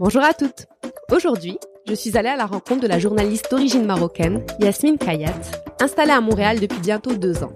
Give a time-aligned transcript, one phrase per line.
[0.00, 0.64] Bonjour à toutes.
[1.12, 5.34] Aujourd'hui, je suis allée à la rencontre de la journaliste d'origine marocaine, Yasmine Kayat,
[5.78, 7.52] installée à Montréal depuis bientôt deux ans.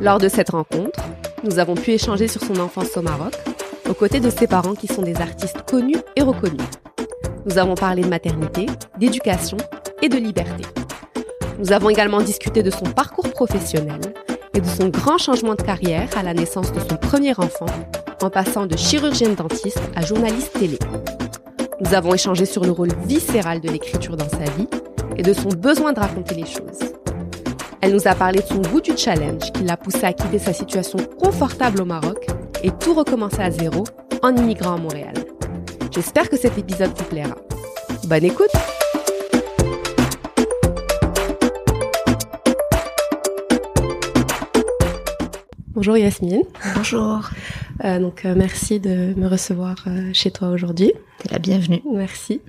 [0.00, 0.98] Lors de cette rencontre,
[1.44, 3.34] nous avons pu échanger sur son enfance au Maroc,
[3.88, 6.66] aux côtés de ses parents qui sont des artistes connus et reconnus.
[7.46, 8.66] Nous avons parlé de maternité,
[8.98, 9.58] d'éducation
[10.02, 10.64] et de liberté.
[11.60, 14.00] Nous avons également discuté de son parcours professionnel
[14.54, 17.66] et de son grand changement de carrière à la naissance de son premier enfant,
[18.22, 20.80] en passant de chirurgienne dentiste à journaliste télé.
[21.80, 24.68] Nous avons échangé sur le rôle viscéral de l'écriture dans sa vie
[25.16, 26.92] et de son besoin de raconter les choses.
[27.80, 30.52] Elle nous a parlé de son goût du challenge qui l'a poussé à quitter sa
[30.52, 32.26] situation confortable au Maroc
[32.62, 33.84] et tout recommencer à zéro
[34.22, 35.14] en immigrant à Montréal.
[35.90, 37.34] J'espère que cet épisode vous plaira.
[38.04, 38.52] Bonne écoute
[45.74, 46.42] Bonjour Yasmine.
[46.76, 47.28] Bonjour.
[47.82, 50.92] Euh, donc euh, merci de me recevoir euh, chez toi aujourd'hui.
[51.18, 51.82] T'es la bienvenue.
[51.92, 52.40] Merci.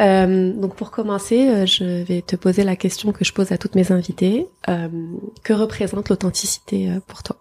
[0.00, 3.58] Euh, donc pour commencer, euh, je vais te poser la question que je pose à
[3.58, 4.46] toutes mes invitées.
[4.66, 7.36] que représente l'authenticité pour toi?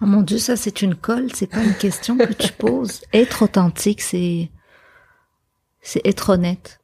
[0.00, 3.00] Oh mon dieu, ça c'est une colle, c'est pas une question que tu poses.
[3.12, 4.50] Être authentique, c'est
[5.80, 6.80] c'est être honnête.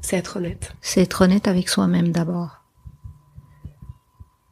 [0.00, 0.74] C'est être honnête.
[0.80, 2.62] C'est être honnête avec soi-même d'abord.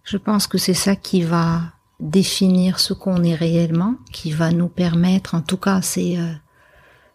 [0.05, 4.69] Je pense que c'est ça qui va définir ce qu'on est réellement, qui va nous
[4.69, 6.33] permettre, en tout cas, c'est euh,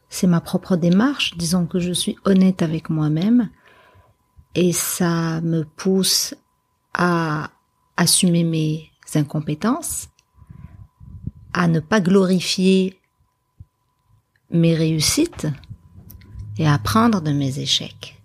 [0.10, 1.36] c'est ma propre démarche.
[1.38, 3.50] Disons que je suis honnête avec moi-même
[4.54, 6.36] et ça me pousse
[6.94, 7.50] à
[7.98, 10.10] assumer mes incompétences,
[11.54, 13.00] à ne pas glorifier
[14.52, 15.48] mes réussites
[16.60, 18.23] et à apprendre de mes échecs.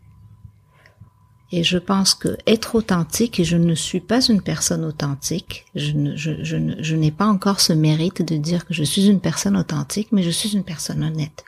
[1.50, 5.92] Et je pense que être authentique, et je ne suis pas une personne authentique, je,
[5.92, 9.20] ne, je, je, je n'ai pas encore ce mérite de dire que je suis une
[9.20, 11.44] personne authentique, mais je suis une personne honnête.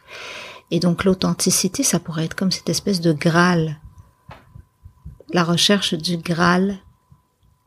[0.71, 3.79] Et donc l'authenticité, ça pourrait être comme cette espèce de Graal,
[5.33, 6.79] la recherche du Graal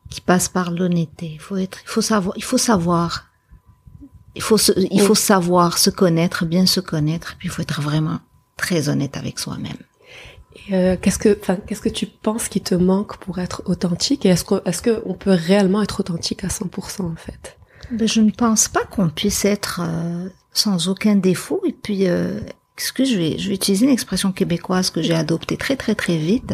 [0.09, 1.31] qui passe par l'honnêteté.
[1.33, 3.25] Il faut être, il faut savoir, il faut savoir,
[4.35, 7.81] il faut se, il faut savoir se connaître, bien se connaître, puis il faut être
[7.81, 8.19] vraiment
[8.57, 9.77] très honnête avec soi-même.
[10.71, 14.25] Euh, qu'est-ce que, enfin, qu'est-ce que tu penses qui te manque pour être authentique?
[14.25, 17.57] Et est-ce que, est-ce que on peut réellement être authentique à 100% en fait?
[17.91, 21.61] Ben, Je ne pense pas qu'on puisse être euh, sans aucun défaut.
[21.65, 22.39] Et puis, euh,
[22.77, 26.17] excuse, je vais, je vais utiliser une expression québécoise que j'ai adoptée très très très
[26.17, 26.53] vite.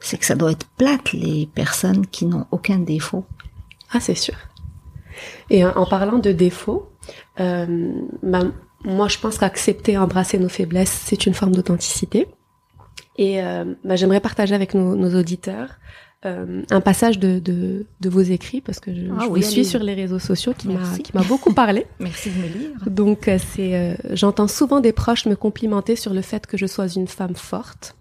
[0.00, 3.24] C'est que ça doit être plate les personnes qui n'ont aucun défaut.
[3.92, 4.34] Ah, c'est sûr.
[5.50, 6.90] Et en parlant de défauts,
[7.38, 7.92] euh,
[8.22, 12.26] moi je pense qu'accepter, embrasser nos faiblesses, c'est une forme d'authenticité.
[13.18, 15.78] Et euh, bah, j'aimerais partager avec nos, nos auditeurs
[16.24, 19.46] euh, un passage de, de, de, vos écrits parce que je, ah, je oui, vous
[19.46, 21.84] suis sur les réseaux sociaux qui m'a qui m'a beaucoup parlé.
[21.98, 22.70] Merci de me lire.
[22.86, 26.66] Donc euh, c'est euh, j'entends souvent des proches me complimenter sur le fait que je
[26.66, 27.96] sois une femme forte.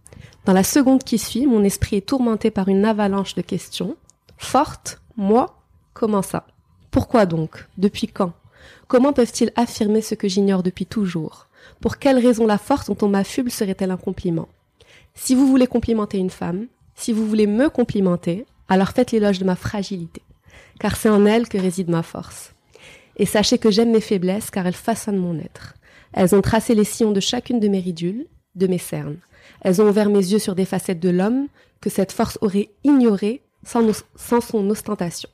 [0.45, 3.95] Dans la seconde qui suit, mon esprit est tourmenté par une avalanche de questions.
[4.37, 5.59] Forte, moi,
[5.95, 6.45] comment ça?
[6.91, 7.67] Pourquoi donc?
[7.79, 8.33] Depuis quand?
[8.87, 11.47] Comment peuvent-ils affirmer ce que j'ignore depuis toujours?
[11.79, 14.47] Pour quelle raison la force dont on m'affuble serait-elle un compliment?
[15.13, 19.45] Si vous voulez complimenter une femme, si vous voulez me complimenter, alors faites l'éloge de
[19.45, 20.21] ma fragilité,
[20.79, 22.53] car c'est en elle que réside ma force.
[23.17, 25.75] Et sachez que j'aime mes faiblesses car elles façonnent mon être.
[26.13, 29.17] Elles ont tracé les sillons de chacune de mes ridules, de mes cernes.
[29.61, 31.47] Elles ont ouvert mes yeux sur des facettes de l'homme
[31.81, 35.29] que cette force aurait ignorées sans, son ostentation.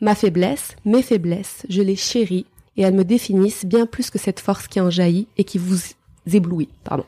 [0.00, 2.46] Ma faiblesse, mes faiblesses, je les chéris
[2.76, 5.78] et elles me définissent bien plus que cette force qui en jaillit et qui vous
[6.30, 6.68] éblouit.
[6.84, 7.06] Pardon.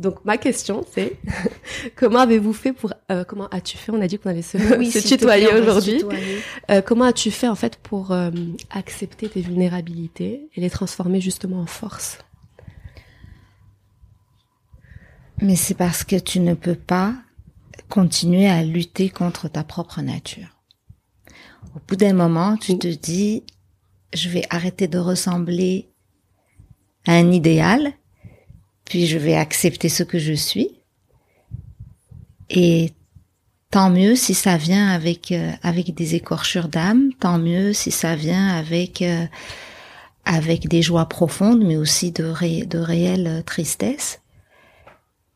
[0.00, 1.18] Donc ma question c'est
[1.94, 3.92] comment avez-vous fait pour euh, comment as-tu fait?
[3.92, 6.02] On a dit qu'on allait se, oui, se tutoyer aujourd'hui.
[6.70, 8.30] euh, comment as-tu fait en fait pour euh,
[8.70, 12.18] accepter tes vulnérabilités et les transformer justement en force?
[15.42, 17.14] Mais c'est parce que tu ne peux pas
[17.90, 20.62] continuer à lutter contre ta propre nature.
[21.76, 23.44] Au bout d'un moment, tu te dis
[24.14, 25.90] je vais arrêter de ressembler
[27.06, 27.92] à un idéal
[28.90, 30.72] puis je vais accepter ce que je suis.
[32.48, 32.90] Et
[33.70, 38.16] tant mieux si ça vient avec euh, avec des écorchures d'âme, tant mieux si ça
[38.16, 39.26] vient avec euh,
[40.24, 44.22] avec des joies profondes, mais aussi de ré, de réelles tristesses.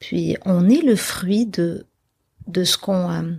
[0.01, 1.87] Puis on est le fruit de
[2.49, 3.35] de ce qu'on euh,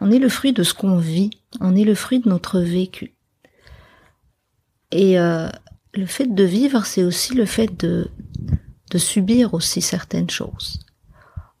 [0.00, 1.30] on est le fruit de ce qu'on vit,
[1.60, 3.14] on est le fruit de notre vécu.
[4.90, 8.10] Et le fait de vivre, c'est aussi le fait de
[8.92, 10.78] de subir aussi certaines choses.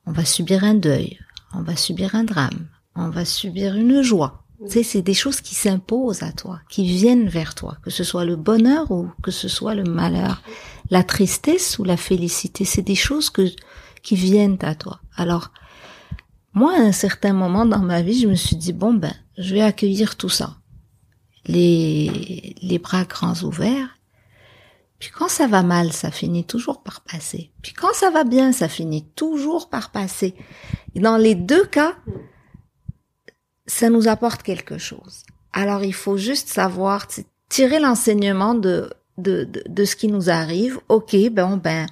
[0.04, 1.18] On va subir un deuil,
[1.54, 5.40] on va subir un drame, on va subir une joie, Tu sais, c'est des choses
[5.40, 9.30] qui s'imposent à toi, qui viennent vers toi, que ce soit le bonheur ou que
[9.30, 10.42] ce soit le malheur,
[10.90, 13.48] la tristesse ou la félicité, c'est des choses que
[14.02, 15.00] qui viennent à toi.
[15.16, 15.52] Alors,
[16.52, 19.54] moi, à un certain moment dans ma vie, je me suis dit bon ben, je
[19.54, 20.56] vais accueillir tout ça,
[21.46, 23.88] les les bras grands ouverts.
[25.02, 27.50] Puis quand ça va mal, ça finit toujours par passer.
[27.60, 30.32] Puis quand ça va bien, ça finit toujours par passer.
[30.94, 31.96] Et dans les deux cas,
[33.66, 35.24] ça nous apporte quelque chose.
[35.52, 37.08] Alors il faut juste savoir
[37.48, 40.78] tirer l'enseignement de, de, de, ce qui nous arrive.
[40.88, 41.88] Ok, ben ben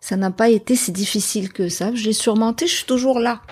[0.00, 1.94] ça n'a pas été si difficile que ça.
[1.94, 3.42] Je l'ai surmonté, je suis toujours là.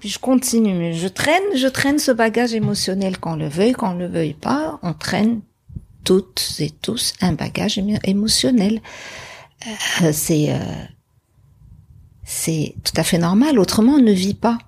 [0.00, 3.92] Puis je continue, mais je traîne, je traîne ce bagage émotionnel qu'on le veuille, qu'on
[3.92, 4.78] le veuille pas.
[4.82, 5.42] On traîne
[6.04, 8.80] toutes et tous un bagage émotionnel.
[10.02, 10.58] Euh, c'est euh,
[12.24, 13.58] c'est tout à fait normal.
[13.58, 14.58] Autrement, on ne vit pas.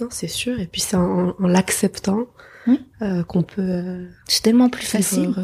[0.00, 0.58] Non, c'est sûr.
[0.60, 2.26] Et puis c'est en, l'acceptant
[3.02, 3.62] euh, qu'on peut.
[3.62, 5.34] Euh, c'est tellement plus facile.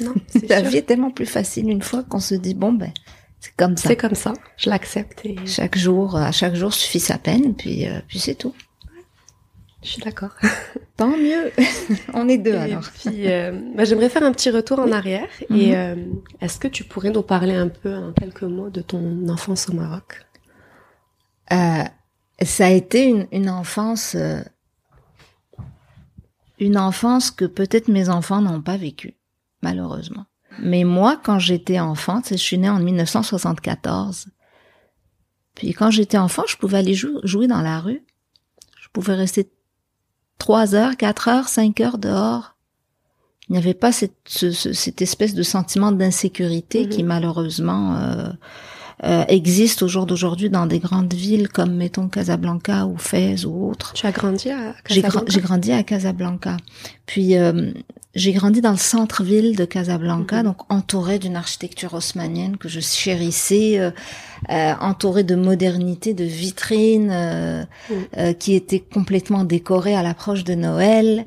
[0.00, 0.14] non,
[0.48, 2.92] La vie est tellement plus facile une fois qu'on se dit bon ben
[3.40, 3.88] c'est comme ça.
[3.88, 4.32] C'est comme ça.
[4.56, 5.20] Je l'accepte.
[5.24, 5.36] Et...
[5.46, 8.54] Chaque jour, à chaque jour suffit sa peine, puis euh, puis c'est tout.
[9.86, 10.34] Je suis d'accord.
[10.96, 11.52] Tant mieux.
[12.14, 12.82] On est deux alors.
[12.98, 13.26] Puis,
[13.76, 15.28] bah, j'aimerais faire un petit retour en arrière.
[15.48, 16.22] Et mhm.
[16.40, 19.74] est-ce que tu pourrais nous parler un peu en quelques mots de ton enfance au
[19.74, 20.26] Maroc?
[21.52, 21.84] Euh,
[22.42, 24.40] ça a été une, une enfance, euh,
[26.58, 29.14] une enfance que peut-être mes enfants n'ont pas vécue,
[29.62, 30.26] malheureusement.
[30.58, 34.26] Mais moi, quand j'étais enfant, je suis née en 1974.
[35.54, 38.02] Puis quand j'étais enfant, je pouvais aller jouer dans la rue.
[38.80, 39.48] Je pouvais rester
[40.38, 42.56] trois heures, quatre heures, cinq heures dehors.
[43.48, 48.28] Il n'y avait pas cette, cette espèce de sentiment d'insécurité qui malheureusement euh,
[49.04, 53.68] euh, existe au jour d'aujourd'hui dans des grandes villes comme mettons Casablanca ou Fès ou
[53.68, 53.92] autres.
[53.92, 55.24] Tu as grandi à Casablanca?
[55.28, 56.56] J'ai grandi à Casablanca.
[57.06, 57.72] Puis euh,
[58.16, 60.44] j'ai grandi dans le centre-ville de Casablanca, mhm.
[60.44, 63.92] donc entouré d'une architecture haussmanienne que je chérissais, euh,
[64.50, 68.34] euh entouré de modernité, de vitrines mhm.
[68.34, 71.26] qui étaient complètement décorées à l'approche de Noël.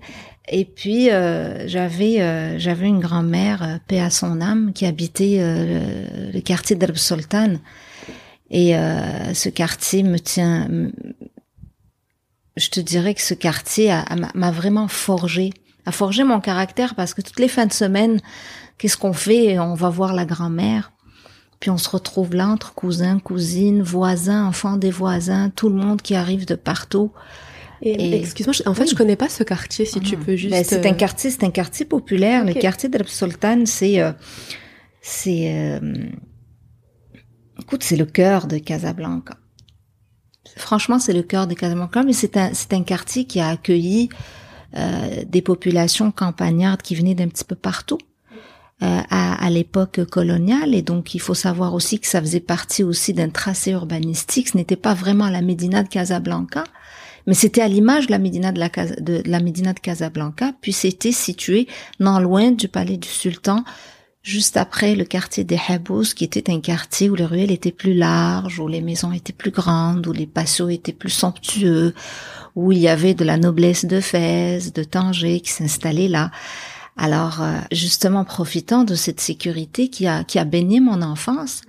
[0.52, 5.38] Et puis euh, j'avais euh, j'avais une grand-mère euh, paix à son âme qui habitait
[5.40, 7.56] le, quartier d'Arb Sultan
[8.50, 8.74] et
[9.34, 10.68] ce quartier me tient
[12.58, 13.94] je te dirais que ce quartier
[14.34, 15.52] m'a vraiment forgé
[15.86, 18.20] a forgé mon caractère parce que toutes les fins de semaine
[18.78, 19.60] qu'est-ce qu'on fait?
[19.60, 20.92] On va voir la grand-mère
[21.60, 26.02] puis on se retrouve là entre cousins cousines voisins enfants des voisins tout le monde
[26.02, 27.12] qui arrive de partout
[27.82, 29.86] et, Excuse-moi, en fait, je connais pas ce quartier.
[29.86, 30.24] Si tu ah.
[30.26, 30.52] peux juste.
[30.52, 32.44] Ben, c'est un euh, quartier, c'est un quartier populaire.
[32.44, 34.12] Le quartier de Sultan, c'est, euh,
[35.02, 36.10] c'est, euh,
[37.62, 39.38] écoute, c'est le cœur de Casablanca.
[40.58, 44.10] Franchement, c'est le cœur de Casablanca, mais c'est un, c'est un quartier qui a accueilli
[44.76, 48.00] euh, des populations campagnardes qui venaient d'un petit peu partout.
[48.82, 52.82] Euh, à, à l'époque coloniale et donc il faut savoir aussi que ça faisait partie
[52.82, 54.48] aussi d'un tracé urbanistique.
[54.48, 56.64] Ce n'était pas vraiment la Médina de Casablanca,
[57.28, 60.72] mais c'était à l'image de la Médina de, la, de, la Médina de Casablanca, puis
[60.72, 61.68] c'était situé
[62.00, 63.66] non loin du palais du sultan,
[64.24, 67.94] juste après le quartier des Habous, qui était un quartier où les ruelles étaient plus
[67.94, 71.94] larges, où les maisons étaient plus grandes, où les patios étaient plus somptueux,
[72.56, 76.32] où il y avait de la noblesse de Fès, de Tanger qui s'installait là.
[76.98, 81.62] Alors, euh, justement, profitant de cette sécurité qui a, qui a baigné mon enfance,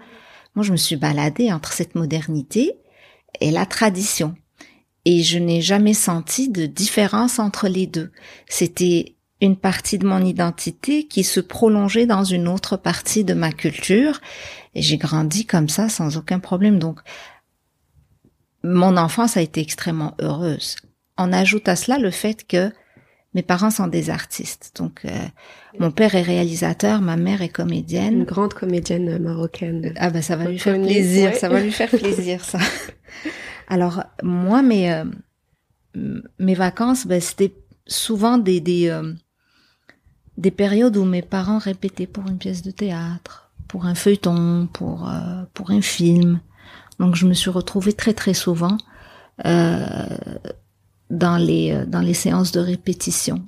[0.55, 2.75] moi, je me suis baladée entre cette modernité
[3.41, 4.35] et la tradition
[5.05, 8.11] et je n'ai jamais senti de différence entre les deux.
[8.49, 13.53] C'était une partie de mon identité qui se prolongeait dans une autre partie de ma
[13.53, 14.21] culture
[14.75, 16.79] et j'ai grandi comme ça sans aucun problème.
[16.79, 17.01] Donc,
[18.63, 20.77] mon enfance a été extrêmement heureuse.
[21.17, 22.71] On ajoute à cela le fait que
[23.35, 24.73] mes parents sont des artistes.
[24.77, 25.11] Donc, euh,
[25.79, 28.15] mon père est réalisateur, ma mère est comédienne.
[28.15, 29.93] Une grande comédienne marocaine.
[29.97, 32.59] Ah ben, ça va lui faire plaisir, ça va lui faire plaisir, ça.
[33.69, 35.05] Alors moi, mes euh,
[35.95, 37.55] mes vacances, ben, c'était
[37.87, 39.13] souvent des des, euh,
[40.37, 45.09] des périodes où mes parents répétaient pour une pièce de théâtre, pour un feuilleton, pour
[45.09, 46.41] euh, pour un film.
[47.01, 48.77] Donc je me suis retrouvée très très souvent
[49.45, 53.45] dans les dans les séances de répétition.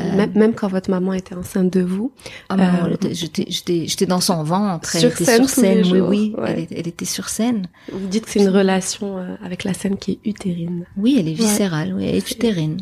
[0.00, 2.14] Euh, même, quand votre maman était enceinte de vous.
[2.48, 2.56] Ah
[2.88, 4.96] euh, j'étais dans son ventre.
[4.96, 5.86] Elle était sur scène.
[5.92, 6.66] Oui, oui.
[6.70, 7.66] Elle, était sur scène.
[7.92, 10.86] Vous dites que c'est une relation euh, avec la scène qui est utérine.
[10.96, 11.92] Oui, elle est viscérale.
[11.94, 12.80] Oui, elle est utérine.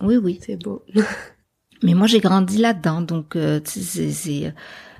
[0.00, 0.38] Oui, oui.
[0.40, 0.84] C'est beau.
[1.82, 4.54] Mais moi, j'ai grandi là-dedans, donc c'est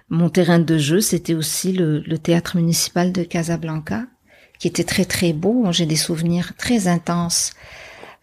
[0.09, 1.01] mon terrain de jeu.
[1.01, 4.07] C'était aussi le, le théâtre municipal de Casablanca,
[4.63, 5.67] qui était très très beau.
[5.73, 7.53] J'ai des souvenirs très intenses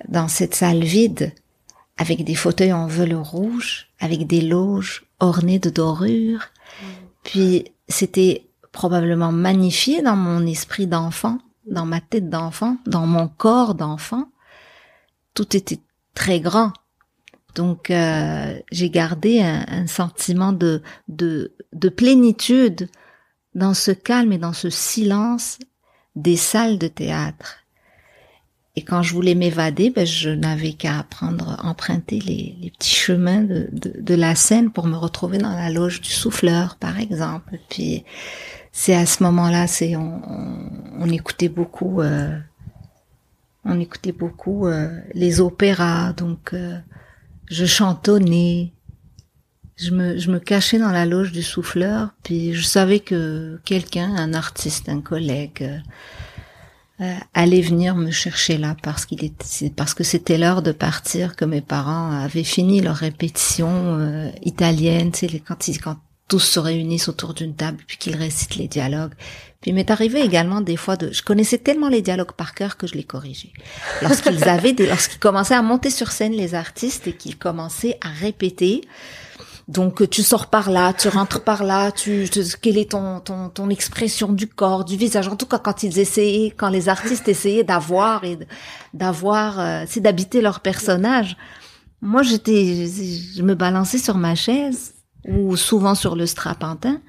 [0.08, 1.34] dans cette salle vide
[1.98, 6.48] avec des fauteuils en velours rouge, avec des loges ornées de dorures.
[7.24, 13.76] Puis c'était probablement magnifié dans mon esprit d'enfant, dans ma tête d'enfant, dans mon corps
[13.76, 14.30] d'enfant.
[15.34, 15.82] Tout était
[16.14, 16.72] très grand.
[17.54, 22.88] Donc euh, j'ai gardé un, sentiment de, de, de plénitude
[23.56, 25.60] dans ce calme et dans ce silence
[26.16, 27.58] des salles de théâtre.
[28.76, 33.42] Et quand je voulais m'évader, ben, je n'avais qu'à prendre, emprunter les, les petits chemins
[33.42, 37.60] de, de, de, la scène pour me retrouver dans la loge du souffleur, par exemple.
[37.70, 38.06] Puis
[38.72, 42.38] c'est à ce moment-là, c'est on, on, on, écoutait beaucoup, euh,
[43.66, 46.78] on écoutait beaucoup euh, les opéras, donc euh,
[47.48, 48.72] je chantonnais,
[49.80, 54.16] je me, je me cachais dans la loge du souffleur, puis je savais que quelqu'un,
[54.16, 55.78] un artiste, un collègue, euh,
[57.02, 61.36] euh allait venir me chercher là parce qu'il était, parce que c'était l'heure de partir,
[61.36, 66.40] que mes parents avaient fini leur répétition euh, italienne, tu sais, quand, ils, quand tous
[66.40, 69.14] se réunissent autour d'une table, puis qu'ils récitent les dialogues.
[69.62, 72.78] Puis il m'est arrivé également des fois de, je connaissais tellement les dialogues par cœur
[72.78, 73.52] que je les corrigeais.
[74.02, 78.10] Lorsqu'ils avaient, des, lorsqu'ils commençaient à monter sur scène les artistes et qu'ils commençaient à
[78.10, 78.82] répéter,
[79.70, 82.28] donc tu sors par là, tu rentres par là, tu,
[82.60, 85.28] quelle est ton, ton ton expression du corps, du visage?
[85.28, 88.40] En tout cas, quand ils essayaient, quand les artistes essayaient d'avoir et
[88.96, 91.38] d'avoir, euh, c'est d'habiter leur personnage.
[92.02, 94.96] Moi, j'étais, je me balançais sur ma chaise
[95.28, 97.00] ou souvent sur le strapantin.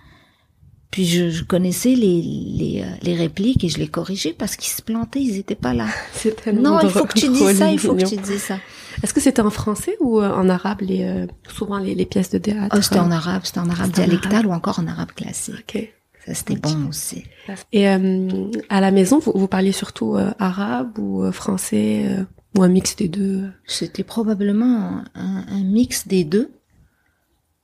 [0.91, 4.73] Puis je, je connaissais les, les, euh, les, répliques et je les corrigeais parce qu'ils
[4.73, 5.87] se plantaient, ils étaient pas là.
[6.53, 8.59] non, il faut que tu dises ça, il faut que tu dises ça.
[9.03, 12.31] Est-ce que c'était en français ou euh, en arabe les euh, souvent les, les, pièces
[12.31, 12.75] de théâtre?
[12.77, 15.77] Oh, C'était en arabe, c'était en arabe dialectal ou encore en arabe classique.
[15.77, 15.93] Ok.
[16.27, 17.25] Ça c'était bon aussi.
[17.73, 22.97] Et euh, à la maison, vous, vous parliez surtout arabe ou français ou un mix
[22.97, 23.45] des deux?
[23.65, 26.51] C'était probablement un, un, mix des deux.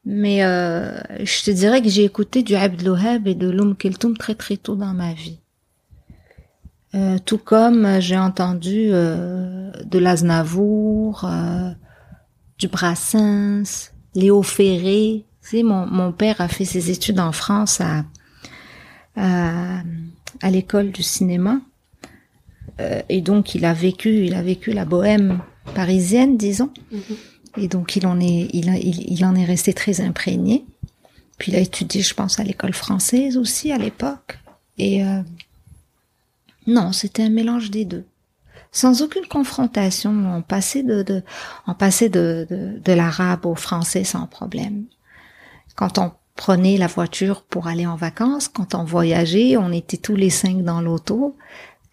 [0.08, 4.56] Mais je te dirais que j'ai écouté du Abd et de l'Oum Keltoum très très
[4.56, 5.40] tôt dans ma vie.
[6.96, 11.70] Euh, tout comme euh, j'ai entendu euh, de l'Aznavour, euh,
[12.58, 15.24] du Brassens, Léo Ferré.
[15.42, 18.04] Tu sais, mon, mon père a fait ses études en France à,
[19.16, 19.82] à,
[20.40, 21.60] à l'école du cinéma.
[23.08, 25.40] et donc il a vécu, il a vécu la bohème
[25.74, 26.70] parisienne, disons.
[26.92, 27.16] Mm-hmm.
[27.56, 30.64] Et donc il en est, il, il, il en est resté très imprégné.
[31.38, 34.38] Puis il a étudié, je pense, à l'école française aussi à l'époque.
[34.78, 35.02] Et
[36.66, 38.04] non, c'était un mélange des deux.
[38.72, 41.22] Sans aucune confrontation, on passait de, de
[41.66, 44.84] on passait de, de, de l'arabe au français sans problème.
[45.76, 50.16] Quand on prenait la voiture pour aller en vacances, quand on voyageait, on était tous
[50.16, 51.36] les cinq dans l'auto,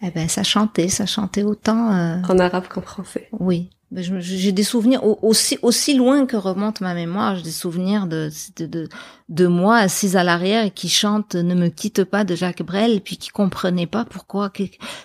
[0.02, 2.22] eh ben ça chantait, ça chantait autant euh...
[2.28, 3.30] en arabe qu'en français.
[3.32, 8.30] Oui, j'ai des souvenirs aussi aussi loin que remonte ma mémoire, j'ai des souvenirs de,
[8.58, 8.90] de de,
[9.30, 13.02] de moi assise à l'arrière et qui chante "Ne me quitte pas" de Jacques Brel,
[13.02, 14.64] puis qui comprenait pas pourquoi que,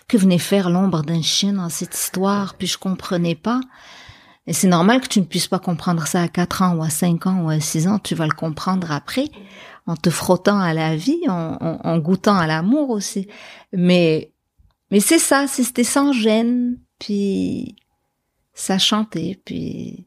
[0.08, 3.60] que venait faire l'ombre d'un chien dans cette histoire, puis je comprenais pas.
[4.46, 6.88] Et c'est normal que tu ne puisses pas comprendre ça à 4 ans ou à
[6.90, 9.30] 5 ans ou à 6 ans, tu vas le comprendre après
[9.86, 13.26] en te frottant à la vie, en, en, en goûtant à l'amour aussi.
[13.72, 14.32] Mais
[14.90, 17.76] mais c'est ça, c'était sans gêne, puis
[18.58, 20.04] ça chantait, puis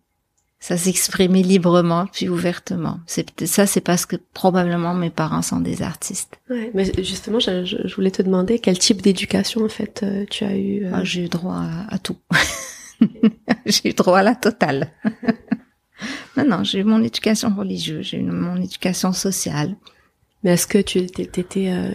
[0.60, 3.00] ça s'exprimait librement, puis ouvertement.
[3.08, 6.40] C'est ça, c'est parce que probablement mes parents sont des artistes.
[6.50, 10.44] Ouais, mais justement, je, je voulais te demander quel type d'éducation en fait euh, tu
[10.44, 10.86] as eu.
[10.86, 11.04] Euh...
[11.04, 12.18] j'ai eu droit à, à tout.
[13.66, 14.92] j'ai eu droit à la totale.
[16.38, 19.78] non, non, j'ai eu mon éducation religieuse, j'ai eu mon éducation sociale.
[20.44, 21.94] Mais est-ce que tu étais, euh,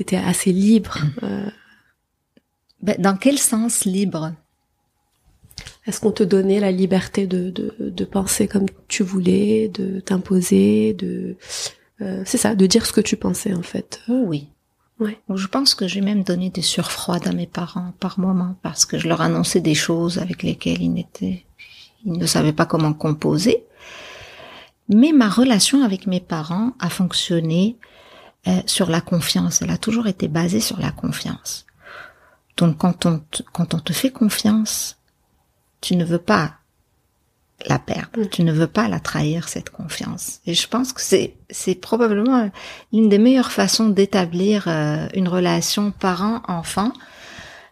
[0.00, 1.50] étais assez libre euh?
[2.80, 4.32] ben, Dans quel sens libre?
[5.86, 10.94] Est-ce qu'on te donnait la liberté de, de, de, penser comme tu voulais, de t'imposer,
[10.94, 11.36] de
[12.00, 14.00] euh, c'est ça, de dire ce que tu pensais en fait?
[14.08, 14.48] Oh Oui.
[15.00, 15.18] Ouais.
[15.34, 18.98] Je pense que j'ai même donné des surfroides à mes parents par moment parce que
[18.98, 21.44] je leur annonçais des choses avec lesquelles ils n'étaient,
[22.04, 23.64] ils ne savaient pas comment composer.
[24.88, 27.76] Mais ma relation avec mes parents a fonctionné
[28.46, 29.62] euh, sur la confiance.
[29.62, 31.66] Elle a toujours été basée sur la confiance.
[32.56, 34.98] Donc quand on te, quand on te fait confiance,
[35.82, 36.54] tu ne veux pas
[37.68, 38.28] la perdre, mm.
[38.28, 40.40] tu ne veux pas la trahir cette confiance.
[40.46, 42.50] Et je pense que c'est c'est probablement
[42.92, 46.92] une des meilleures façons d'établir euh, une relation parent-enfant.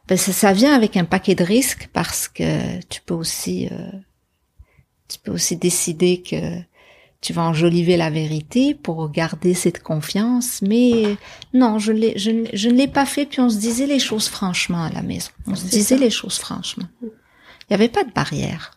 [0.09, 3.91] Ben, ça, ça, vient avec un paquet de risques parce que tu peux aussi euh,
[5.09, 6.61] tu peux aussi décider que
[7.21, 11.17] tu vas enjoliver la vérité pour garder cette confiance, mais
[11.53, 14.29] non, je, l'ai, je, je ne l'ai pas fait, puis on se disait les choses
[14.29, 15.31] franchement à la maison.
[15.47, 16.87] On se disait les choses franchement.
[17.71, 18.73] Il n'y avait pas de barrière.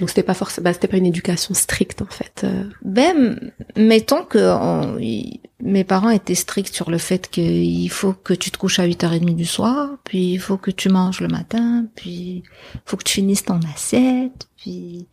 [0.00, 2.42] Donc c'était pas forcément, bah, c'était pas une éducation stricte en fait.
[2.44, 2.64] euh.
[2.82, 8.34] Ben, mettons que on- y- mes parents étaient stricts sur le fait qu'il faut que
[8.34, 11.86] tu te couches à 8h30 du soir, puis il faut que tu manges le matin,
[11.94, 12.42] puis
[12.74, 15.06] il faut que tu finisses ton assiette, puis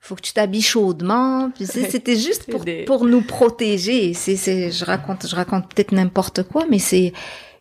[0.00, 1.50] faut que tu t'habilles chaudement.
[1.54, 4.14] Puis c'était juste C'est pour, des- pour nous protéger.
[4.14, 7.12] C'est, c'est, je raconte, je raconte peut-être n'importe quoi, mais c'est,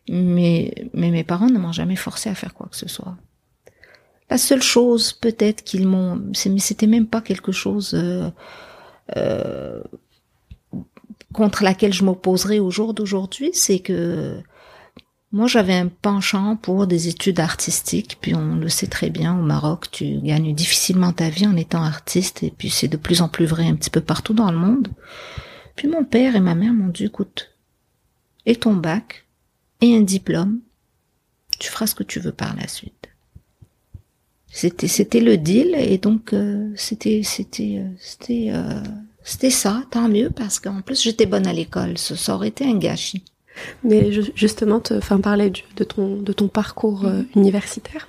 [0.09, 3.15] mais, mais mes parents ne m'ont jamais forcé à faire quoi que ce soit.
[4.33, 8.31] La seule chose peut-être qu'ils m'ont, mais c'était même pas quelque chose euh,
[9.15, 9.83] euh,
[11.31, 14.41] contre laquelle je m'opposerai au jour d'aujourd'hui, c'est que
[15.31, 19.43] moi j'avais un penchant pour des études artistiques, puis on le sait très bien au
[19.43, 23.29] Maroc, tu gagnes difficilement ta vie en étant artiste, et puis c'est de plus en
[23.29, 24.87] plus vrai un petit peu partout dans le monde.
[25.75, 27.51] Puis mon père et ma mère m'ont dit, écoute,
[28.47, 29.27] et ton bac,
[29.81, 30.59] et un diplôme,
[31.59, 33.02] tu feras ce que tu veux par la suite.
[34.55, 38.81] C'était c'était le deal et donc euh, c'était c'était euh, c'était euh,
[39.23, 42.63] c'était ça tant mieux parce qu'en plus j'étais bonne à l'école ça, ça aurait été
[42.65, 43.23] un gâchis
[43.83, 48.07] Mais ju- justement, te, enfin parler du- de ton de ton parcours euh, universitaire.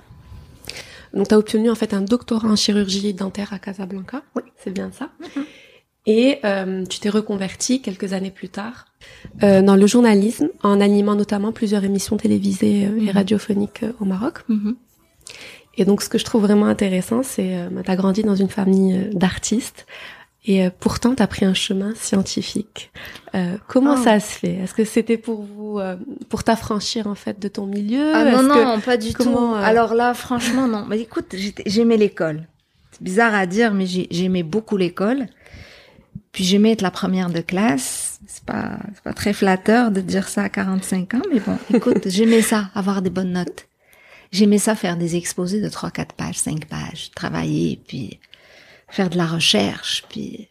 [1.15, 4.21] Donc tu as obtenu en fait un doctorat en chirurgie dentaire à Casablanca.
[4.35, 4.43] Oui.
[4.63, 5.09] c'est bien ça.
[6.07, 8.85] Et euh, tu t'es reconverti quelques années plus tard
[9.41, 13.09] euh, dans le journalisme en animant notamment plusieurs émissions télévisées euh, et Mhm.
[13.09, 14.43] radiophoniques au Maroc.
[15.77, 18.49] Et donc, ce que je trouve vraiment intéressant, c'est euh, tu as grandi dans une
[18.49, 19.85] famille euh, d'artistes.
[20.47, 22.91] Et euh, pourtant tu as pris un chemin scientifique.
[23.33, 24.03] Euh, comment Oh.
[24.03, 24.53] ça se fait?
[24.53, 25.95] Est-ce que c'était pour vous, euh,
[26.29, 28.11] pour t'affranchir en fait de ton milieu?
[28.13, 30.85] Ah non que- non pas du comment, tout euh, alors là franchement non.
[30.87, 31.33] Mais écoute
[31.65, 32.47] j'aimais l'école.
[32.91, 35.25] C'est bizarre à dire mais j'ai- j'aimais beaucoup l'école.
[36.31, 38.19] Puis j'aimais être la première de classe.
[38.27, 42.03] C'est pas c'est pas très flatteur de dire ça à 45 ans mais bon écoute
[42.07, 43.65] j'aimais ça avoir des bonnes notes
[44.35, 48.19] J'aimais ça faire des exposés de 3 4 pages, 5 pages, travailler puis
[48.89, 50.49] faire de la recherche puis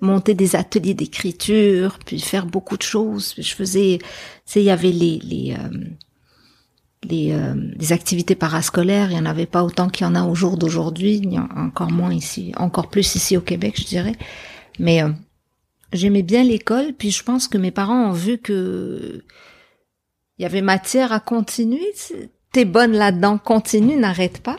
[0.00, 3.34] monter des ateliers d'écriture, puis faire beaucoup de choses.
[3.34, 4.06] Puis je faisais tu
[4.46, 5.78] sais il y avait les les euh,
[7.04, 10.24] les, euh, les activités parascolaires, il y en avait pas autant qu'il y en a
[10.24, 13.76] au jour d'aujourd'hui, il y en a encore moins ici, encore plus ici au Québec,
[13.78, 14.16] je dirais.
[14.78, 15.10] Mais euh,
[15.92, 19.22] j'aimais bien l'école, puis je pense que mes parents ont vu que
[20.38, 21.92] il y avait matière à continuer.
[21.96, 24.56] tu- T'es bonne là-dedans, continue, n'arrête pas.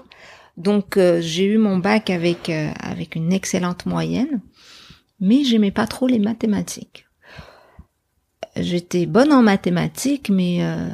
[0.55, 4.39] Donc euh, j'ai eu mon bac avec euh, avec une excellente moyenne,
[5.19, 7.07] mais j'aimais pas trop les mathématiques.
[8.55, 10.87] J'étais bonne en mathématiques, mais euh,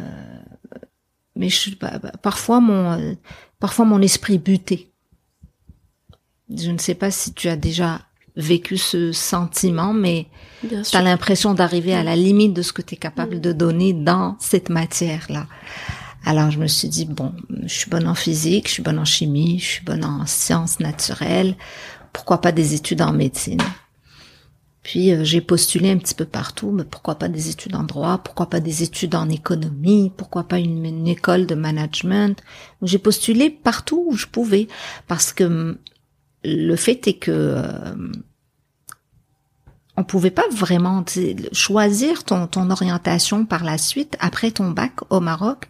[1.35, 3.17] mais je, bah, bah, parfois mon
[3.59, 4.87] parfois mon esprit butait.
[6.55, 7.99] Je ne sais pas si tu as déjà
[8.37, 10.27] vécu ce sentiment, mais
[10.61, 13.91] tu as l'impression d'arriver à la limite de ce que tu es capable de donner
[13.91, 15.47] dans cette matière-là.
[16.25, 17.33] Alors je me suis dit, bon,
[17.63, 20.79] je suis bonne en physique, je suis bonne en chimie, je suis bonne en sciences
[20.79, 21.55] naturelles,
[22.13, 23.61] pourquoi pas des études en médecine?
[24.83, 28.19] Puis euh, j'ai postulé un petit peu partout, mais pourquoi pas des études en droit,
[28.19, 32.41] pourquoi pas des études en économie, pourquoi pas une, école de management?
[32.81, 34.67] J'ai postulé partout où je pouvais,
[35.07, 35.77] parce que hum,
[36.43, 37.31] le fait est que...
[37.31, 37.95] euh,
[39.95, 41.05] on pouvait pas vraiment
[41.51, 45.69] choisir ton orientation par la suite après ton bac au Maroc.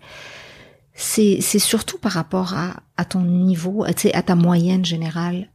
[0.96, 5.50] C'est, surtout par rapport à, à ton niveau, à ta moyenne générale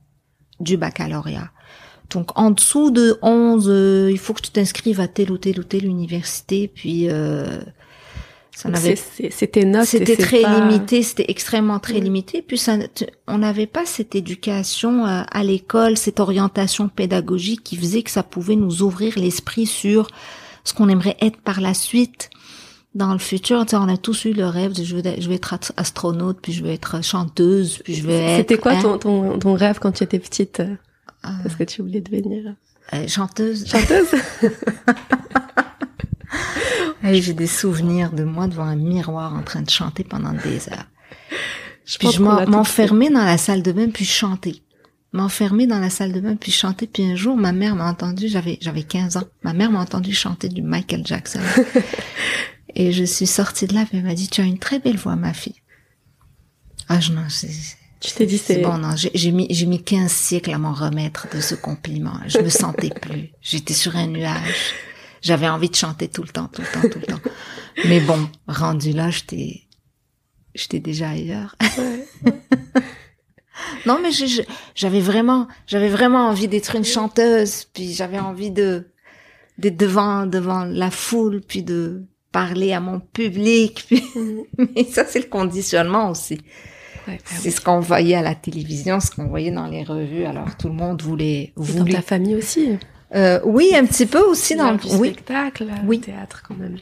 [0.61, 1.51] du baccalauréat.
[2.11, 5.61] Donc en dessous de 11, euh, il faut que tu t'inscrives à telle ou telle
[5.61, 7.61] ou telle université, puis euh,
[8.51, 9.85] ça n'avait C'était notes.
[9.85, 12.43] c'était très pas- limité, c'était extrêmement très limité.
[12.43, 12.77] Puis ça,
[13.27, 18.23] on n'avait pas cette éducation euh, à l'école, cette orientation pédagogique qui faisait que ça
[18.23, 20.09] pouvait nous ouvrir l'esprit sur
[20.65, 22.31] ce qu'on aimerait être par la suite
[22.95, 23.65] dans le futur.
[23.65, 26.39] Tu sais, on a tous eu le rêve de je veux, je être ast- astronaute,
[26.43, 29.55] puis je vais être chanteuse, puis je vais être C'était quoi hein, ton, ton, ton
[29.55, 30.61] rêve quand tu étais petite?
[30.61, 30.75] Euh,
[31.25, 32.55] euh, Qu'est-ce que tu voulais devenir
[32.95, 33.67] euh, chanteuse.
[33.67, 34.09] Chanteuse?
[37.05, 40.69] Oui, J'ai des souvenirs de moi devant un miroir en train de chanter pendant des
[40.69, 40.87] heures.
[41.87, 44.63] Je Puis je m'enfermais dans la salle de bain puis chanter.
[45.13, 46.87] M'enfermer dans la salle de bain puis chanter.
[46.87, 49.25] Puis un jour, ma mère m'a entendu, j'avais j'avais 15 ans.
[49.43, 51.41] Ma mère m'a entendu chanter du Michael Jackson.
[52.79, 54.97] Et je suis sortie de là, puis elle m'a dit, tu as une très belle
[54.97, 55.61] voix, ma fille.
[56.89, 57.51] Ah, je, non, c'est,
[58.01, 61.27] Tu t'es dit, c'est bon, non, j'ai mis, j'ai mis 15 siècles à m'en remettre
[61.35, 62.15] de ce compliment.
[62.29, 63.31] Je me sentais plus.
[63.43, 64.73] J'étais sur un nuage.
[65.23, 67.21] J'avais envie de chanter tout le temps, tout le temps, tout le temps.
[67.85, 69.63] Mais bon, rendu là, j'étais,
[70.55, 71.57] j'étais déjà ailleurs.
[73.87, 74.11] non, mais
[74.77, 78.87] j'avais vraiment, j'avais vraiment envie d'être une chanteuse, puis j'avais envie de,
[79.59, 82.07] d'être devant, devant la foule, puis de
[82.41, 84.03] parler à mon public, puis,
[84.75, 86.35] mais ça, c'est le conditionnement aussi.
[87.07, 90.25] Ouais, bah C'est ce qu'on voyait à la télévision, ce qu'on voyait dans les revues.
[90.25, 91.41] Alors tout le monde voulait.
[91.43, 92.65] Et dans voulait- ta famille aussi.
[93.15, 94.79] Euh, oui, un petit peu aussi dans le.
[95.01, 95.99] Oui, spectacle, euh, Oui.
[96.01, 96.77] théâtre quand même.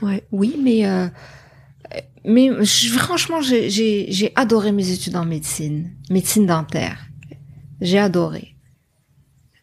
[0.00, 0.22] Ouais.
[0.30, 1.08] oui, mais euh,
[2.24, 6.98] mais je- franchement, j'ai adoré mes études en médecine, médecine dentaire.
[7.80, 8.54] J'ai adoré.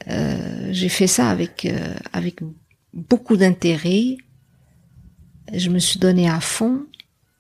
[0.09, 1.67] Euh, j'ai fait ça avec
[2.13, 2.41] avec
[2.93, 4.17] beaucoup d'intérêt.
[5.53, 6.85] Je me suis donné à fond.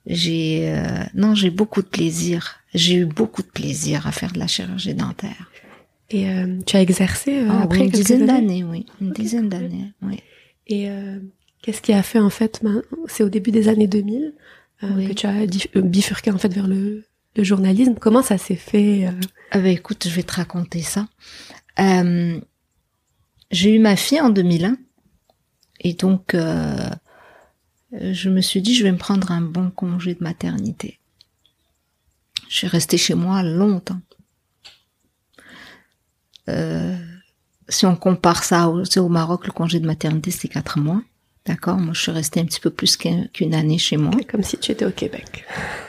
[0.05, 2.57] J'ai euh, non, j'ai beaucoup de plaisir.
[2.73, 5.49] J'ai eu beaucoup de plaisir à faire de la chirurgie dentaire.
[6.11, 8.41] Et euh, tu as exercé euh, Ah, oui, après une dizaine années?
[8.47, 10.19] d'années, oui, une dizaine d'années, oui.
[10.67, 11.19] Et euh,
[11.63, 14.33] qu'est-ce qui a fait en fait ben, C'est au début des années 2000
[14.83, 15.07] euh, Oui.
[15.07, 17.03] que tu as euh, bifurqué en fait vers le,
[17.35, 17.95] le journalisme.
[17.99, 19.07] Comment ça s'est fait
[19.51, 21.07] Ah ben, écoute, je vais te raconter ça.
[21.79, 22.39] Euh,
[23.49, 24.77] j'ai eu ma fille en 2001
[25.81, 26.75] et donc euh,
[27.99, 30.99] je me suis dit je vais me prendre un bon congé de maternité.
[32.49, 33.99] Je suis restée chez moi longtemps.
[36.49, 36.95] Euh,
[37.67, 41.01] si on compare ça au, Maroc, le congé de maternité c'est quatre mois.
[41.47, 41.77] D'accord?
[41.77, 44.11] Moi, je suis restée un petit peu plus qu'un- qu'une année chez moi.
[44.27, 45.45] Comme si tu étais au Québec.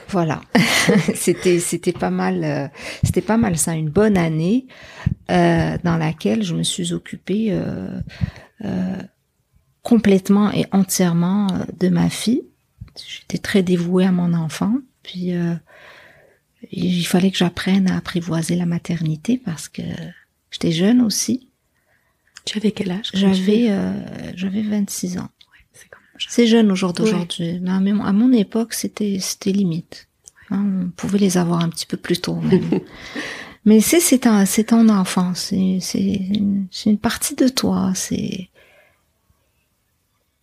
[0.09, 0.41] Voilà,
[1.15, 2.67] c'était c'était pas mal, euh,
[3.03, 4.67] c'était pas mal ça, une bonne année
[5.31, 7.99] euh, dans laquelle je me suis occupée euh,
[8.65, 9.01] euh,
[9.87, 12.43] complètement et entièrement euh, de ma fille.
[13.07, 15.53] J'étais très dévouée à mon enfant, puis euh,
[16.71, 19.83] il fallait que j'apprenne à apprivoiser la maternité parce que
[20.51, 21.47] j'étais jeune aussi.
[22.43, 23.93] Tu avais quel âge J'avais euh,
[24.35, 25.29] j'avais 26 ans.
[25.71, 26.27] C'est jeune.
[26.29, 26.95] C'est jeune au jour Ouais.
[26.95, 27.59] d'aujourd'hui.
[27.61, 27.79] Mais à
[28.11, 30.09] mon- époque, c'était c'était limite.
[30.49, 32.81] Hein, on pouvait les avoir un petit peu plus tôt même.
[33.65, 35.99] Mais c'est c'est un c'est ton enfant, c'est c'est
[36.39, 38.49] une, c'est une partie de toi, c'est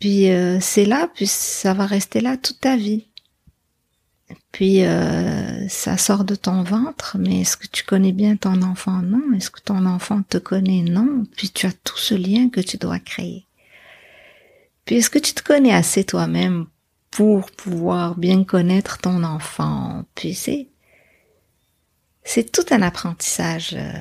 [0.05, 3.07] puis euh, c'est là, puis ça va rester là toute ta vie.
[4.53, 9.01] Puis euh, ça sort de ton ventre, mais est-ce que tu connais bien ton enfant?
[9.01, 9.33] Non.
[9.35, 10.83] Est-ce que ton enfant te connaît?
[10.83, 11.25] Non.
[11.39, 13.47] Puis tu as tout ce lien que tu dois créer.
[14.85, 16.67] Puis est-ce que tu te connais assez toi-même
[17.11, 20.05] pour pouvoir bien connaître ton enfant?
[20.15, 20.69] Puis c'est
[22.25, 23.73] c'est tout un apprentissage.
[23.73, 23.99] euh,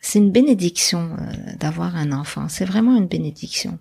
[0.00, 1.16] C'est une bénédiction
[1.58, 2.48] d'avoir un enfant.
[2.48, 3.80] C'est vraiment une bénédiction.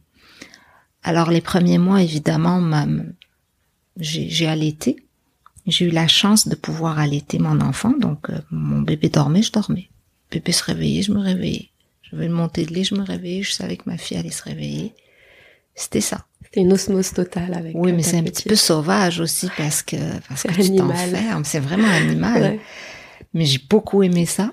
[1.08, 2.62] Alors les premiers mois, évidemment,
[3.98, 4.98] j'ai allaité.
[5.66, 7.92] J'ai eu la chance de pouvoir allaiter mon enfant.
[7.98, 9.90] Donc euh, mon bébé dormait, je dormais.
[10.32, 11.70] Le bébé se réveillait, je me réveillais.
[12.04, 13.42] Je vais monter de lait, je me réveillais.
[13.42, 14.94] Je savais que ma fille allait se réveiller.
[15.76, 16.26] C'était ça.
[16.44, 17.74] C'était une osmose totale avec.
[17.76, 19.96] Oui, euh, mais c'est un petit peu sauvage aussi parce que
[20.28, 20.88] parce C'est que tu animal.
[21.12, 21.46] t'enfermes.
[21.46, 22.42] C'est vraiment animal.
[22.42, 22.60] Ouais.
[23.34, 24.52] Mais j'ai beaucoup aimé ça.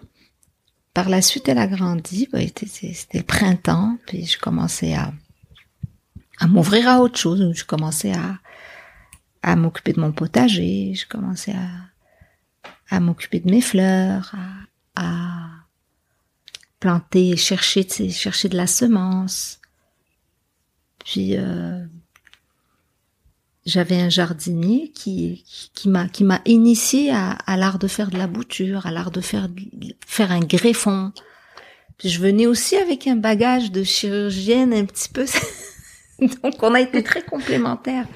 [0.95, 2.29] Par la suite, elle a grandi.
[2.55, 5.13] C'était le printemps, puis je commençais à
[6.39, 7.53] à m'ouvrir à autre chose.
[7.55, 8.39] Je commençais à
[9.43, 10.95] à m'occuper de mon potager.
[10.95, 11.69] Je commençais à
[12.91, 14.35] à m'occuper de mes fleurs,
[14.95, 15.49] à, à
[16.81, 19.59] planter, chercher, chercher de la semence.
[21.05, 21.85] Puis euh,
[23.67, 25.45] j'avais un jardinier qui
[25.75, 29.11] qui, m'a qui m'a initié à, à l'art de faire de la bouture, à l'art
[29.11, 29.49] de faire
[30.07, 31.13] faire un greffon.
[31.99, 35.27] Puis je venais aussi avec un bagage de chirurgienne un petit peu.
[36.43, 38.07] Donc on a été très complémentaires.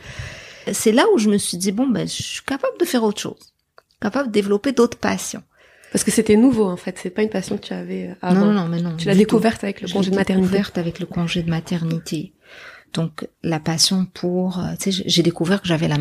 [0.73, 3.21] C'est là où je me suis dit bon ben je suis capable de faire autre
[3.21, 3.53] chose,
[4.01, 5.43] capable de développer d'autres passions.
[5.91, 6.99] Parce que c'était nouveau en fait.
[7.03, 8.41] C'est pas une passion que tu avais euh, avant.
[8.41, 8.97] Non non non mais non.
[8.97, 10.47] Tu l'as découverte avec le congé de maternité.
[10.51, 12.35] découverte avec le congé de maternité.
[12.93, 15.99] Donc la passion pour, euh, tu sais, j'ai- découvert que j'avais la,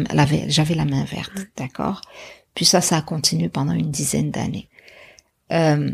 [0.47, 2.01] j'avais la main verte, d'accord?
[2.53, 4.69] Puis ça, ça a continué pendant une dizaine d'années.
[5.51, 5.91] Euh,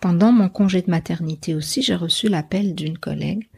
[0.00, 3.48] pendant mon congé de maternité aussi, j'ai reçu l'appel d'une collègue,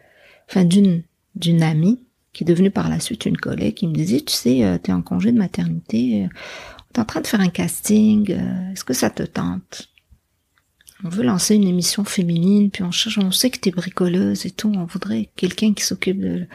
[0.49, 1.03] enfin d'une
[1.35, 2.01] d'une amie
[2.33, 4.93] qui est devenue par la suite une collègue, qui me disait, tu sais, euh, t'es
[4.93, 6.29] en congé de maternité, euh,
[6.91, 9.89] on est en train de faire un casting, euh, est-ce que ça te tente?
[11.05, 14.51] On veut lancer une émission féminine, puis on cherche, on sait que t'es bricoleuse et
[14.51, 16.47] tout, on voudrait quelqu'un qui s'occupe de,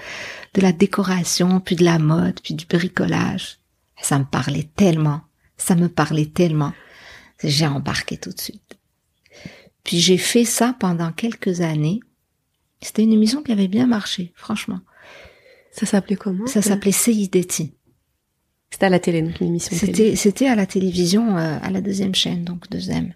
[0.53, 3.57] de la décoration, puis de la mode, puis du bricolage.
[4.01, 5.21] Ça me parlait tellement,
[5.57, 6.73] ça me parlait tellement.
[7.43, 8.77] J'ai embarqué tout de suite.
[9.83, 11.99] Puis j'ai fait ça pendant quelques années.
[12.83, 14.79] C'était une émission qui avait bien marché, franchement.
[15.71, 17.73] Ça s'appelait comment Ça s'appelait CIDT.
[18.69, 19.93] C'était à la télé, donc une émission télé.
[19.93, 23.13] C'était, c'était à la télévision, euh, à la deuxième chaîne, donc deuxième.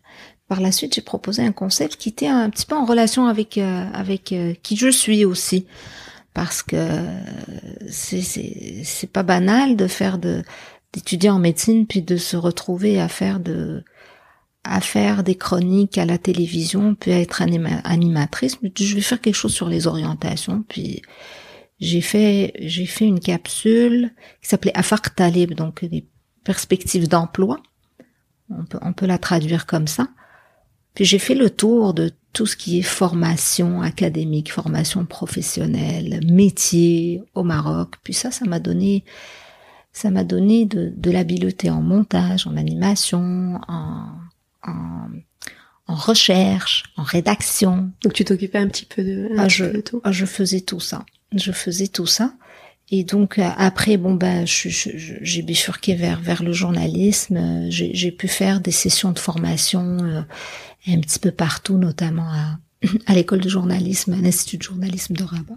[0.47, 3.57] Par la suite, j'ai proposé un concept qui était un petit peu en relation avec
[3.57, 5.65] euh, avec euh, qui je suis aussi,
[6.33, 7.19] parce que euh,
[7.89, 10.43] c'est c'est c'est pas banal de faire de
[10.93, 13.83] d'étudier en médecine puis de se retrouver à faire de
[14.67, 18.61] à faire des chroniques à la télévision puis à être anima- animatrice.
[18.61, 21.01] Mais je vais faire quelque chose sur les orientations puis
[21.79, 26.05] j'ai fait j'ai fait une capsule qui s'appelait Afaq Talib donc des
[26.47, 27.57] perspective d'emploi.
[28.49, 30.07] On peut, on peut la traduire comme ça.
[30.93, 37.21] Puis j'ai fait le tour de tout ce qui est formation académique, formation professionnelle, métier
[37.35, 37.95] au Maroc.
[38.01, 39.03] Puis ça, ça m'a donné,
[39.91, 44.07] ça m'a donné de, de l'habileté en montage, en animation, en,
[44.67, 45.09] en,
[45.87, 47.91] en recherche, en rédaction.
[48.03, 50.01] Donc tu t'occupais un petit peu de, ah, je, tout.
[50.03, 51.05] Ah, je faisais tout ça.
[51.35, 52.33] Je faisais tout ça.
[52.89, 57.67] Et donc euh, après, bon ben, j'ai bifurqué vers vers le journalisme.
[57.69, 60.21] J'ai pu faire des sessions de formation euh,
[60.87, 62.59] un petit peu partout, notamment à,
[63.07, 65.55] à l'école de journalisme, à l'institut de journalisme de Rabat,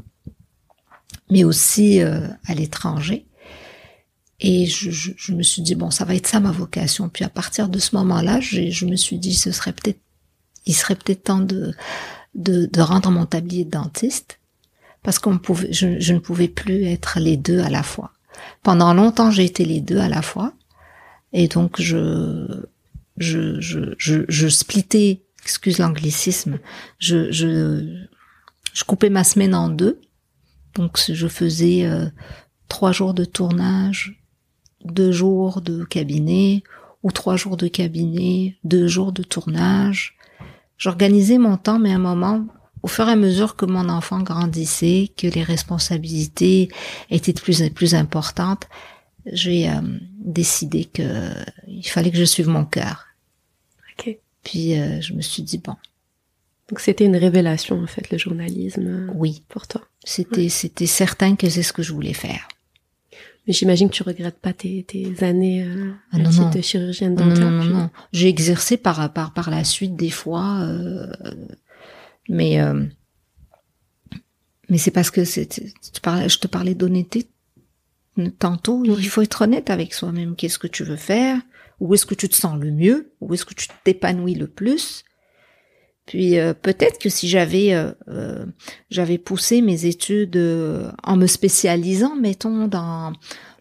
[1.30, 3.26] mais aussi euh, à l'étranger.
[4.40, 7.08] Et je, je, je, me suis dit bon, ça va être ça ma vocation.
[7.08, 10.00] Puis à partir de ce moment-là, je me suis dit ce serait peut-être,
[10.66, 11.74] il serait peut-être temps de,
[12.34, 14.38] de, de rendre mon tablier de dentiste
[15.02, 18.12] parce qu'on pouvait, je, je, ne pouvais plus être les deux à la fois.
[18.62, 20.52] Pendant longtemps, j'ai été les deux à la fois,
[21.32, 22.64] et donc je,
[23.16, 26.58] je, je, je, je splittais, excuse l'anglicisme,
[26.98, 28.04] je, je,
[28.72, 30.00] je coupais ma semaine en deux.
[30.74, 32.06] Donc je faisais euh,
[32.68, 34.19] trois jours de tournage,
[34.84, 36.62] deux jours de cabinet,
[37.02, 40.16] ou trois jours de cabinet, deux jours de tournage.
[40.76, 42.46] J'organisais mon temps, mais à un moment,
[42.82, 46.70] au fur et à mesure que mon enfant grandissait, que les responsabilités
[47.10, 48.68] étaient de plus en plus importantes,
[49.26, 49.80] j'ai euh,
[50.18, 51.30] décidé que
[51.68, 53.06] il fallait que je suive mon cœur.
[53.98, 54.16] Ok.
[54.42, 55.76] Puis euh, je me suis dit bon.
[56.68, 59.10] Donc c'était une révélation en fait le journalisme.
[59.14, 59.42] Oui.
[59.48, 59.82] Pour toi.
[60.04, 62.48] C'était c'était certain que c'est ce que je voulais faire.
[63.46, 66.50] Mais j'imagine que tu regrettes pas tes, tes années euh, ah, non, non.
[66.50, 67.50] de chirurgienne dentaire.
[67.50, 67.90] Non non non.
[68.12, 71.10] J'ai exercé par par par la suite des fois, euh,
[72.28, 72.84] mais euh,
[74.68, 77.28] mais c'est parce que c'est je te parlais d'honnêteté
[78.38, 78.84] tantôt.
[78.84, 80.36] Il faut être honnête avec soi-même.
[80.36, 81.40] Qu'est-ce que tu veux faire?
[81.80, 83.12] Où est-ce que tu te sens le mieux?
[83.20, 85.04] Où est-ce que tu t'épanouis le plus?
[86.10, 88.44] Puis euh, peut-être que si j'avais euh, euh,
[88.90, 90.36] j'avais poussé mes études
[91.04, 93.12] en me spécialisant, mettons dans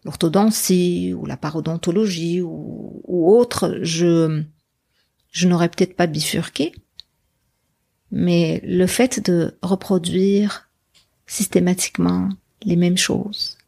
[0.04, 4.42] l'orthodontie ou la parodontologie ou, ou autre, je
[5.30, 6.72] je n'aurais peut-être pas bifurqué.
[8.10, 10.68] Mais le fait de reproduire
[11.28, 12.30] systématiquement
[12.64, 13.58] les mêmes choses,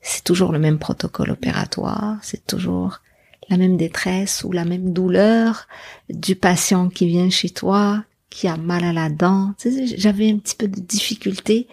[0.00, 3.02] c'est toujours le même protocole opératoire, c'est toujours
[3.48, 5.68] la même détresse ou la même douleur
[6.10, 9.54] du patient qui vient chez toi, qui a mal à la dent.
[9.96, 11.68] J'avais un petit peu de difficulté.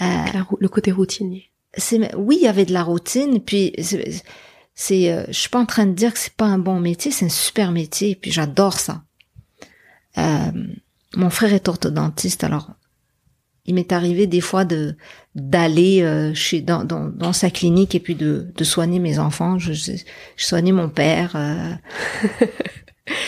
[0.00, 0.04] Euh,
[0.60, 1.50] le côté routinier.
[1.76, 3.40] C'est oui, il y avait de la routine.
[3.40, 3.72] Puis
[4.74, 7.10] c'est, euh, je suis pas en train de dire que c'est pas un bon métier,
[7.10, 8.14] c'est un super métier.
[8.14, 9.02] Puis j'adore ça.
[10.18, 10.52] Euh,
[11.16, 12.70] mon frère est orthodontiste, alors
[13.68, 14.96] il m'est arrivé des fois de
[15.34, 19.58] d'aller euh, chez dans, dans, dans, sa clinique et puis de, de soigner mes enfants.
[19.58, 19.92] Je, je,
[20.36, 21.74] je soignais mon père, euh,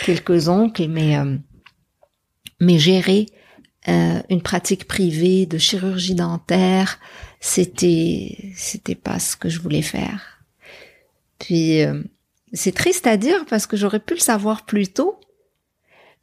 [0.03, 1.37] quelques oncles, mais euh,
[2.61, 3.25] mais gérer
[3.89, 6.99] euh, une pratique privée de chirurgie dentaire,
[7.41, 10.43] c'était c'était pas ce que je voulais faire.
[11.39, 12.01] Puis euh,
[12.53, 15.19] c'est triste à dire parce que j'aurais pu le savoir plus tôt,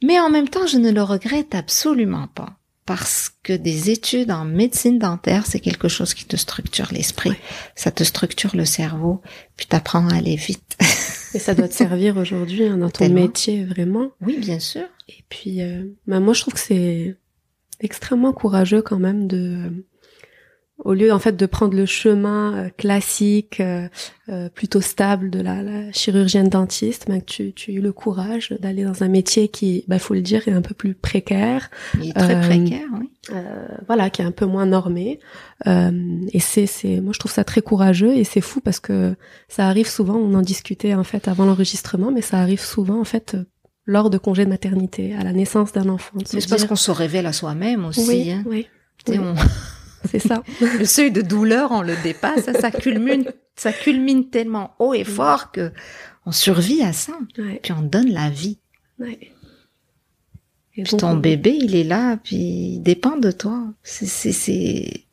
[0.01, 2.58] mais en même temps je ne le regrette absolument pas
[2.89, 7.33] parce que des études en médecine dentaire, c'est quelque chose qui te structure l'esprit,
[7.75, 9.21] ça te structure le cerveau,
[9.55, 10.75] puis t'apprends à aller vite.
[11.35, 13.21] Et ça doit te servir aujourd'hui hein, dans ton Tellement.
[13.21, 14.09] métier, vraiment.
[14.21, 14.87] Oui, bien sûr.
[15.07, 17.15] Et puis, euh, bah, moi, je trouve que c'est
[17.79, 19.85] extrêmement courageux quand même de,
[20.85, 23.87] au lieu en fait de prendre le chemin euh, classique, euh,
[24.29, 28.55] euh, plutôt stable de la, la chirurgienne dentiste, que tu, tu as eu le courage
[28.59, 31.69] d'aller dans un métier qui, bah, faut le dire, est un peu plus précaire.
[32.01, 33.09] Il est très Euh, précaire, oui.
[33.33, 35.19] euh, voilà, qui est un peu moins normé.
[35.67, 35.91] Euh,
[36.31, 39.15] et c'est, c'est, moi je trouve ça très courageux et c'est fou parce que
[39.49, 40.15] ça arrive souvent.
[40.15, 43.35] On en discutait en fait avant l'enregistrement, mais ça arrive souvent en fait
[43.85, 46.19] lors de congés de maternité, à la naissance d'un enfant.
[46.23, 48.07] c'est parce qu'on se révèle à soi-même aussi.
[48.07, 48.43] oui, hein.
[48.45, 48.67] oui,
[49.09, 49.17] oui.
[49.19, 49.33] on-
[50.09, 50.43] c'est ça.
[50.61, 55.03] le seuil de douleur, on le dépasse, ça, ça culmine, ça culmine tellement haut et
[55.03, 55.71] fort que
[56.25, 57.13] on survit à ça.
[57.37, 58.59] Ouais, Puis on donne la vie.
[58.99, 59.31] ouais.
[60.75, 63.65] Et Puis ton on- bébé, il est là, puis il dépend de toi.
[63.83, 65.03] C'est, c'est, c'est,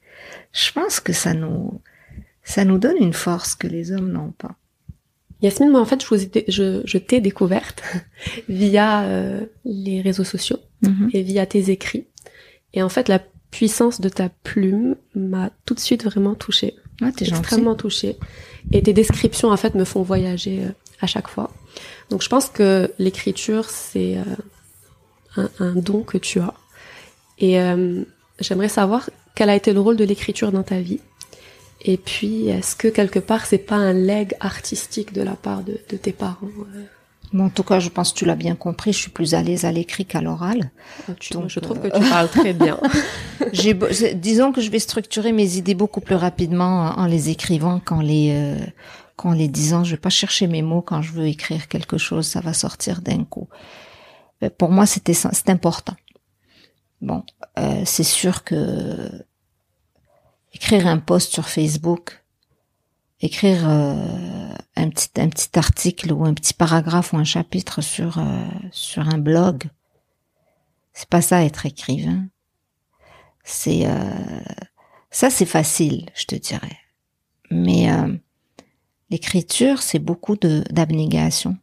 [0.53, 1.81] je pense que ça nous,
[2.45, 4.55] ça nous donne une force que les hommes n'ont pas.
[5.43, 7.83] Yasmine, moi en fait, je, vous ai dé- je, je t'ai découverte
[8.49, 10.59] via euh, les réseaux sociaux
[11.13, 12.07] et via tes écrits.
[12.73, 16.75] Et en fait, la puissance de ta plume m'a tout de suite vraiment touchée.
[17.03, 17.41] Ah, t'es gentil.
[17.41, 18.17] extrêmement touchée.
[18.73, 21.51] Et tes descriptions, en fait, me font voyager euh, à chaque fois.
[22.11, 24.23] Donc, je pense que l'écriture, c'est euh,
[25.37, 26.55] un, un don que tu as.
[27.39, 28.03] Et euh,
[28.41, 31.01] j'aimerais savoir quel a été le rôle de l'écriture dans ta vie.
[31.83, 35.75] Et puis, est-ce que quelque part, c'est pas un leg artistique de la part de,
[35.97, 36.49] tes parents?
[37.41, 39.65] En tout cas, je pense que tu l'as bien compris, je suis plus à l'aise
[39.65, 40.71] à l'écrit qu'à l'oral.
[41.09, 42.79] Ah, Donc, je trouve que tu parles très bien.
[44.15, 48.31] disons que je vais structurer mes idées beaucoup plus rapidement en les écrivant qu'en les,
[48.33, 48.65] euh,
[49.17, 49.85] qu'en les disant.
[49.85, 53.01] Je vais pas chercher mes mots quand je veux écrire quelque chose, ça va sortir
[53.01, 53.49] d'un coup.
[54.59, 55.95] Pour moi, c'était c'est important.
[57.01, 57.25] Bon,
[57.59, 59.11] euh, c'est sûr que
[60.55, 62.23] écrire un post sur Facebook,
[63.21, 68.19] écrire euh, un petit un petit article ou un petit paragraphe ou un chapitre sur
[68.19, 69.65] euh, sur un blog,
[70.93, 72.27] c'est pas ça être écrivain.
[73.45, 73.87] C'est
[75.11, 76.79] ça c'est facile, je te dirais.
[77.51, 77.89] Mais
[79.09, 81.57] l'écriture, c'est beaucoup de d'abnégation,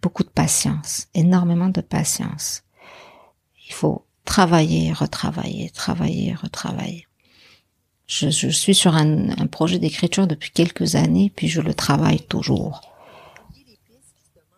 [0.00, 2.62] beaucoup de patience, énormément de patience.
[3.68, 7.06] Il faut travailler, retravailler, travailler, retravailler.
[8.10, 12.20] Je, je suis sur un, un projet d'écriture depuis quelques années, puis je le travaille
[12.20, 12.80] toujours.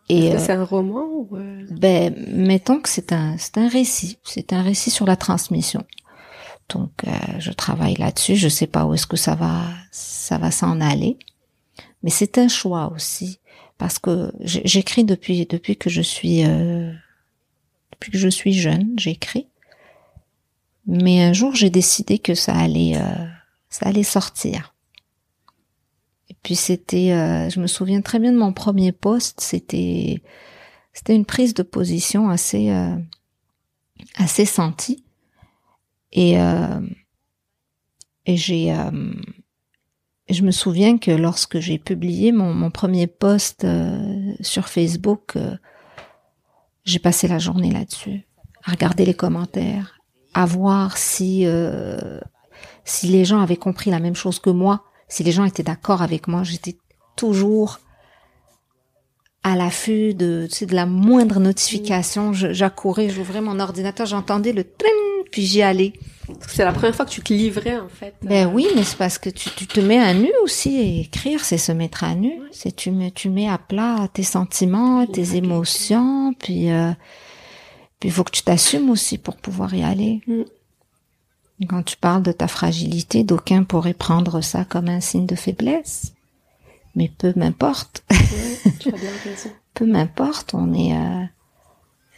[0.09, 1.67] Et c'est un roman ou euh?
[1.71, 5.85] Ben, mettons que c'est un c'est un récit, c'est un récit sur la transmission.
[6.71, 8.37] Donc, euh, je travaille là-dessus.
[8.37, 11.19] Je sais pas où est-ce que ça va ça va s'en aller,
[12.03, 13.39] mais c'est un choix aussi
[13.77, 16.91] parce que j'écris depuis depuis que je suis euh,
[17.93, 19.47] depuis que je suis jeune, j'écris.
[20.87, 23.27] Mais un jour, j'ai décidé que ça allait, euh,
[23.73, 24.75] ça allait sortir.
[26.29, 29.41] Et puis c'était, euh, je me souviens très bien de mon premier poste.
[29.41, 30.23] C'était,
[30.93, 32.97] c'était une prise de position assez, euh,
[34.17, 35.05] assez sentie.
[36.13, 36.37] Et
[38.27, 38.77] et j'ai,
[40.29, 43.67] je me souviens que lorsque j'ai publié mon, mon premier post
[44.43, 45.39] sur Facebook,
[46.85, 48.27] j'ai passé la journée là-dessus,
[48.65, 50.01] à regarder les commentaires,
[50.35, 52.21] à voir si euh,
[52.85, 56.03] si les gens avaient compris la même chose que moi, si les gens étaient d'accord
[56.03, 56.43] avec moi.
[56.43, 56.77] J'étais
[57.17, 57.79] toujours
[59.43, 62.33] à l'affût de, tu sais, de la moindre notification.
[62.33, 64.89] J'accourais, j'ouvrais mon ordinateur, j'entendais le trin,
[65.31, 65.93] puis j'y allais.
[66.49, 68.15] C'est la première fois que tu te livrais, en fait.
[68.23, 70.77] Ben oui, mais c'est parce que tu, tu, te mets à nu aussi.
[70.77, 72.41] Et écrire, c'est se mettre à nu.
[72.53, 76.93] C'est tu mets, tu mets à plat tes sentiments, tes émotions, puis euh,
[78.03, 80.23] puis il faut que tu t'assumes aussi pour pouvoir y aller.
[80.27, 80.43] Mm.
[81.69, 86.13] Quand tu parles de ta fragilité, d'aucuns pourraient prendre ça comme un signe de faiblesse.
[86.95, 88.05] Mais peu m'importe.
[89.75, 90.97] peu m'importe, on est...
[90.97, 91.25] Euh...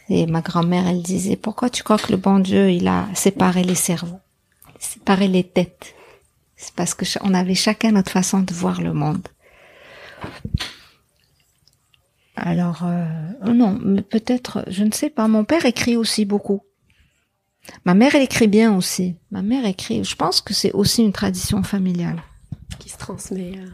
[0.09, 3.63] Et ma grand-mère, elle disait, pourquoi tu crois que le bon Dieu, il a séparé
[3.63, 4.19] les cerveaux,
[4.79, 5.95] séparé les têtes?
[6.55, 9.27] C'est parce que on avait chacun notre façon de voir le monde.
[12.35, 13.05] Alors, euh,
[13.45, 15.27] oh non, mais peut-être, je ne sais pas.
[15.27, 16.61] Mon père écrit aussi beaucoup.
[17.85, 19.15] Ma mère, elle écrit bien aussi.
[19.31, 20.03] Ma mère écrit.
[20.03, 22.21] Je pense que c'est aussi une tradition familiale.
[22.79, 23.53] Qui se transmet.
[23.57, 23.67] Euh.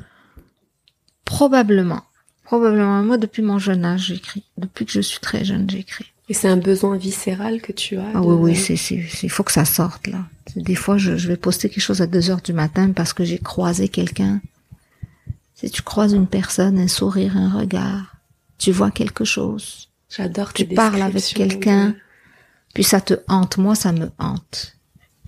[1.25, 2.03] Probablement.
[2.43, 3.03] Probablement.
[3.03, 4.43] Moi, depuis mon jeune âge, j'écris.
[4.57, 6.11] Depuis que je suis très jeune, j'écris.
[6.29, 9.43] Et c'est un besoin viscéral que tu as Ah oui, oui, c'est, c'est, il faut
[9.43, 10.19] que ça sorte, là.
[10.55, 13.23] Des fois, je, je vais poster quelque chose à deux heures du matin parce que
[13.23, 14.41] j'ai croisé quelqu'un.
[15.55, 18.15] Si tu croises une personne, un sourire, un regard,
[18.57, 19.89] tu vois quelque chose.
[20.09, 21.95] J'adore Tu parles avec quelqu'un,
[22.73, 23.57] puis ça te hante.
[23.57, 24.75] Moi, ça me hante.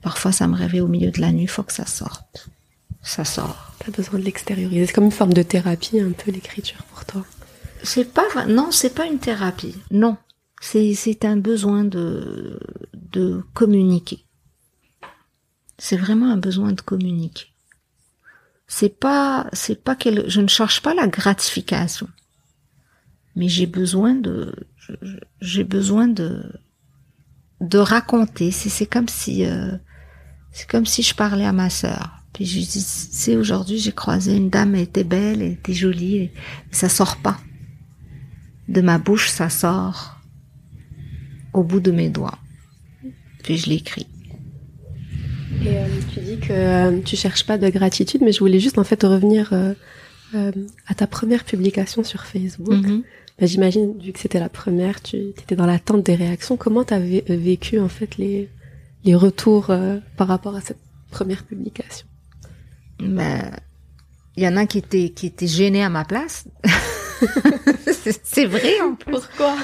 [0.01, 1.47] Parfois, ça me réveille au milieu de la nuit.
[1.47, 2.49] Faut que ça sorte.
[3.01, 3.73] Ça sort.
[3.79, 4.85] T'as besoin de l'extérioriser.
[4.85, 7.25] C'est comme une forme de thérapie, un peu l'écriture pour toi.
[7.83, 9.75] C'est pas non, c'est pas une thérapie.
[9.91, 10.15] Non,
[10.61, 12.59] c'est c'est un besoin de
[12.93, 14.23] de communiquer.
[15.77, 17.47] C'est vraiment un besoin de communiquer.
[18.67, 22.07] C'est pas c'est pas quel je ne cherche pas la gratification
[23.35, 24.53] mais j'ai besoin de
[25.41, 26.43] j'ai besoin de
[27.63, 28.51] de raconter.
[28.51, 29.71] C'est c'est comme si euh,
[30.51, 32.19] c'est comme si je parlais à ma sœur.
[32.33, 36.17] Puis je dis c'est aujourd'hui j'ai croisé une dame elle était belle elle était jolie
[36.17, 36.31] et
[36.71, 37.37] ça sort pas.
[38.67, 40.19] De ma bouche ça sort
[41.53, 42.37] au bout de mes doigts.
[43.43, 44.07] Puis je l'écris.
[45.63, 48.77] Et euh, tu dis que euh, tu cherches pas de gratitude mais je voulais juste
[48.77, 49.53] en fait revenir
[50.87, 52.73] à ta première publication sur Facebook.
[52.73, 53.03] Mm-hmm.
[53.39, 56.57] Bah, j'imagine, vu que c'était la première, tu étais dans l'attente des réactions.
[56.57, 58.49] Comment tu avais euh, vécu en fait les,
[59.03, 60.79] les retours euh, par rapport à cette
[61.09, 62.07] première publication?
[62.99, 63.51] Bah,
[64.37, 66.45] Il y en a qui étaient, qui étaient gênés à ma place.
[68.23, 69.11] c'est vrai en plus.
[69.11, 69.57] Pourquoi?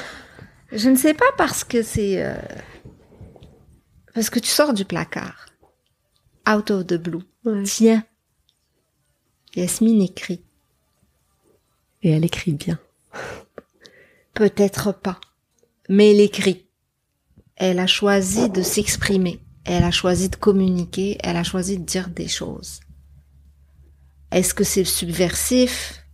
[0.71, 2.23] Je ne sais pas parce que c'est...
[2.23, 2.35] Euh,
[4.13, 5.45] parce que tu sors du placard.
[6.49, 7.23] Out of the blue.
[7.65, 8.03] Tiens.
[9.55, 10.43] Yasmine écrit.
[12.01, 12.79] Et elle écrit bien.
[14.39, 15.19] Peut-être pas.
[15.89, 16.65] Mais elle écrit.
[17.57, 19.41] Elle a choisi de s'exprimer.
[19.65, 21.17] Elle a choisi de communiquer.
[21.21, 22.79] Elle a choisi de dire des choses.
[24.31, 26.05] est-ce que c'est subversif?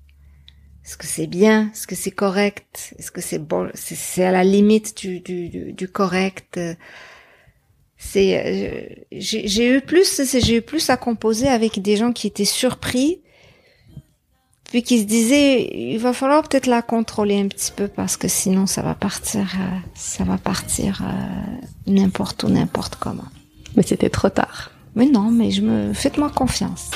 [0.83, 1.69] Est-ce que c'est bien?
[1.71, 2.95] Est-ce que c'est correct?
[2.97, 3.69] Est-ce que c'est bon?
[3.75, 6.59] C'est à la limite du, du, du correct
[7.97, 12.43] c'est euh, j'ai eu plus j'ai eu plus à composer avec des gens qui étaient
[12.43, 13.21] surpris
[14.75, 18.27] puis qui se disaient il va falloir peut-être la contrôler un petit peu parce que
[18.27, 21.01] sinon ça va partir euh, ça va partir
[21.87, 23.29] n'importe où n'importe comment
[23.75, 26.91] mais c'était trop tard mais non mais je me faites-moi confiance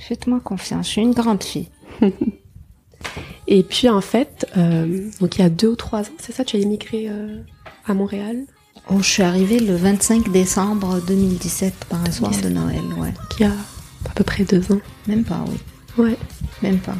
[0.00, 1.68] Faites-moi confiance, je suis une grande fille.
[3.46, 6.44] Et puis en fait, euh, donc il y a deux ou trois ans, c'est ça,
[6.44, 7.40] tu as émigré euh,
[7.86, 8.44] à Montréal?
[8.90, 13.12] Oh, Je suis arrivée le 25 décembre 2017 par un soir de Noël, ouais.
[13.36, 14.80] Qui a à peu près deux ans.
[15.06, 15.56] Même pas, oui.
[15.98, 16.16] Ouais.
[16.62, 16.96] Même pas.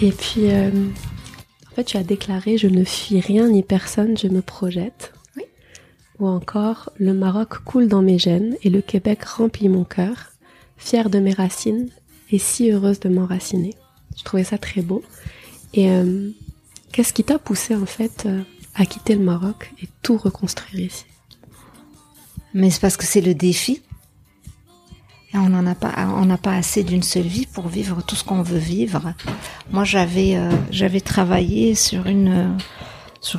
[0.00, 0.70] Et puis, euh,
[1.70, 5.12] en fait, tu as déclaré Je ne fuis rien ni personne, je me projette.
[5.36, 5.44] Oui.
[6.18, 10.32] Ou encore Le Maroc coule dans mes gènes et le Québec remplit mon cœur.
[10.76, 11.88] Fier de mes racines,
[12.30, 13.74] et si heureuse de m'enraciner.
[14.16, 15.02] Je trouvais ça très beau.
[15.72, 16.30] Et euh,
[16.92, 18.42] qu'est-ce qui t'a poussé en fait euh,
[18.74, 21.04] à quitter le Maroc et tout reconstruire ici?
[22.52, 23.82] Mais c'est parce que c'est le défi.
[25.34, 25.92] On n'en a pas,
[26.24, 29.14] n'a pas assez d'une seule vie pour vivre tout ce qu'on veut vivre.
[29.70, 32.56] Moi, j'avais, euh, travaillé sur une,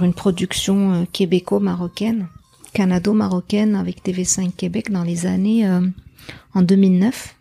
[0.02, 2.28] une production québéco-marocaine,
[2.74, 5.66] canado-marocaine avec TV5 Québec dans les années
[6.54, 7.36] en 2009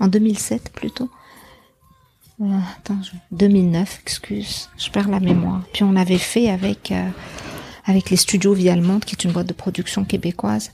[0.00, 1.08] en 2007 plutôt.
[2.40, 2.98] Euh, attends,
[3.30, 5.62] 2009, excuse, je perds la mémoire.
[5.72, 7.08] Puis on avait fait avec euh,
[8.10, 10.72] les studios Via Monde, qui est une boîte de production québécoise.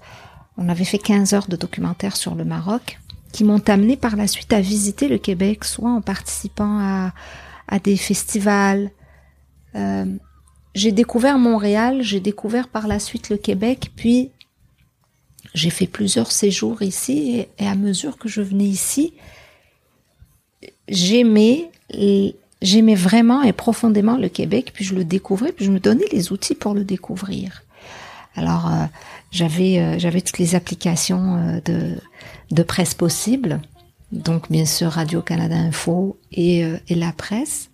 [0.61, 3.01] On avait fait 15 heures de documentaire sur le Maroc,
[3.33, 7.13] qui m'ont amené par la suite à visiter le Québec, soit en participant à,
[7.67, 8.91] à des festivals.
[9.75, 10.05] Euh,
[10.75, 14.31] j'ai découvert Montréal, j'ai découvert par la suite le Québec, puis
[15.55, 19.15] j'ai fait plusieurs séjours ici et, à mesure que je venais ici,
[20.89, 21.71] j'aimais
[22.63, 26.31] j'aimais vraiment et profondément le Québec, puis je le découvrais, puis je me donnais les
[26.31, 27.63] outils pour le découvrir.
[28.37, 28.85] Alors euh,
[29.31, 31.97] j'avais euh, j'avais toutes les applications euh, de
[32.51, 33.61] de presse possibles,
[34.13, 37.71] donc bien sûr Radio Canada Info et et la presse.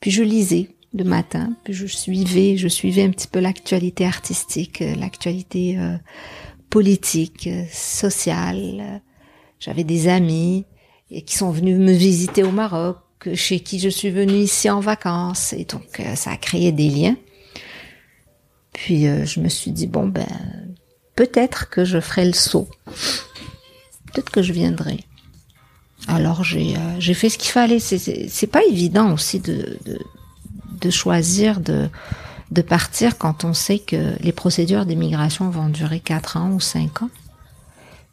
[0.00, 4.84] Puis je lisais le matin, puis je suivais je suivais un petit peu l'actualité artistique,
[4.96, 5.78] l'actualité
[6.70, 9.02] politique, sociale.
[9.58, 10.66] J'avais des amis
[11.26, 12.98] qui sont venus me visiter au Maroc,
[13.34, 16.88] chez qui je suis venue ici en vacances, et donc euh, ça a créé des
[16.88, 17.16] liens.
[18.72, 20.26] Puis euh, je me suis dit bon ben
[21.16, 22.68] peut-être que je ferai le saut,
[24.06, 25.04] peut-être que je viendrai.
[26.06, 27.78] Alors j'ai euh, fait ce qu'il fallait.
[27.80, 29.98] C'est pas évident aussi de, de
[30.80, 31.88] de choisir de
[32.50, 37.02] de partir quand on sait que les procédures d'immigration vont durer 4 ans ou 5
[37.02, 37.10] ans.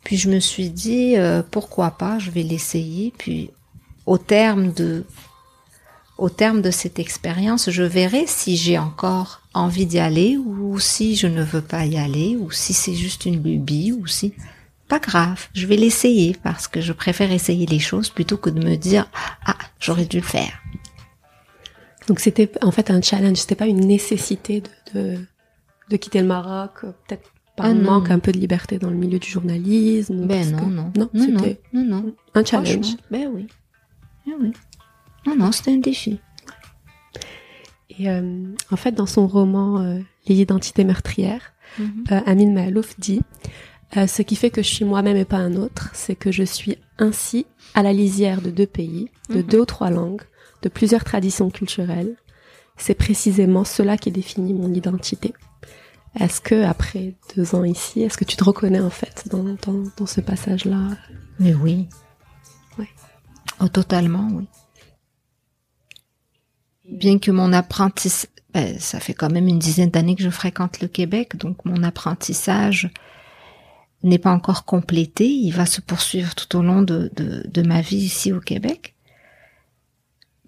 [0.03, 3.13] Puis je me suis dit, euh, pourquoi pas, je vais l'essayer.
[3.17, 3.51] Puis
[4.05, 5.05] au terme de,
[6.21, 11.15] au terme de cette expérience, je verrai si j'ai encore envie d'y aller ou si
[11.15, 14.35] je ne veux pas y aller ou si c'est juste une lubie ou si
[14.87, 18.63] pas grave, je vais l'essayer parce que je préfère essayer les choses plutôt que de
[18.63, 19.09] me dire
[19.47, 20.61] ah j'aurais dû le faire.
[22.07, 24.61] Donc c'était en fait un challenge, c'était pas une nécessité
[24.93, 25.17] de,
[25.89, 28.91] de, quitter le Maroc, euh, peut-être par un ah manque un peu de liberté dans
[28.91, 30.27] le milieu du journalisme.
[30.27, 32.95] Ben non, non, non, non, non, non, un challenge.
[33.09, 33.47] Ben oui,
[34.27, 34.51] ben oui.
[35.25, 36.19] Non, non, c'était un défi.
[37.89, 41.85] Et euh, en fait, dans son roman euh, Les identités meurtrières, mm
[42.25, 43.21] Amin Mahalouf dit
[43.93, 46.77] Ce qui fait que je suis moi-même et pas un autre, c'est que je suis
[46.97, 49.43] ainsi à la lisière de deux pays, de mhm.
[49.43, 50.23] deux ou trois langues,
[50.61, 52.15] de plusieurs traditions culturelles.
[52.77, 55.33] C'est précisément cela qui définit mon identité.
[56.19, 59.55] Est-ce que après deux ans ici, est-ce que tu te reconnais en fait dans,
[59.97, 60.97] dans, ce passage-là?
[61.39, 61.87] Mais oui.
[62.77, 62.87] Oui.
[63.61, 64.47] Oh, totalement, oui.
[66.91, 70.81] Bien que mon apprentissage, ben, ça fait quand même une dizaine d'années que je fréquente
[70.81, 72.89] le Québec, donc mon apprentissage
[74.03, 75.29] n'est pas encore complété.
[75.29, 78.95] Il va se poursuivre tout au long de, de, ma vie ici au Québec.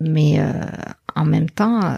[0.02, 0.52] Mais euh,
[1.16, 1.98] en même temps, euh,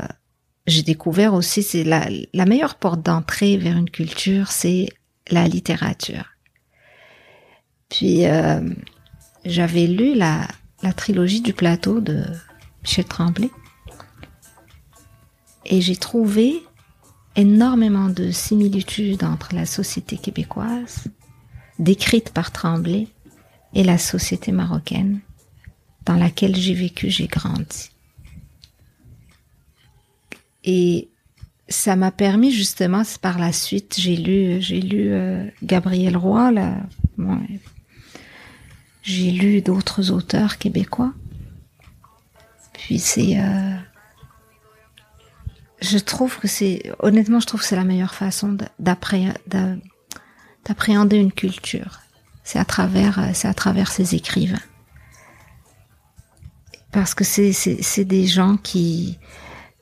[0.68, 4.90] j'ai découvert aussi, c'est la, la meilleure porte d'entrée vers une culture, c'est
[5.32, 6.26] la littérature.
[7.90, 8.62] Puis euh,
[9.44, 10.48] j'avais lu la,
[10.84, 12.24] la trilogie du plateau de
[12.84, 13.50] Michel Tremblay
[15.66, 16.64] et j'ai trouvé
[17.36, 21.06] énormément de similitudes entre la société québécoise,
[21.80, 23.08] décrite par Tremblay,
[23.76, 25.20] et la société marocaine,
[26.06, 27.92] dans laquelle j'ai vécu, j'ai grandi.
[30.64, 31.10] Et
[31.68, 36.52] ça m'a permis justement, par la suite, j'ai lu, j'ai lu euh, Gabriel Roy,
[39.04, 41.14] j'ai lu d'autres auteurs québécois.
[42.74, 43.76] Puis c'est, euh,
[45.86, 49.78] je trouve que c'est, honnêtement, je trouve que c'est la meilleure façon d'appréhender
[51.18, 52.00] une culture.
[52.44, 54.62] C'est à travers, c'est à travers ces écrivains.
[56.92, 59.20] Parce que c'est, des gens qui,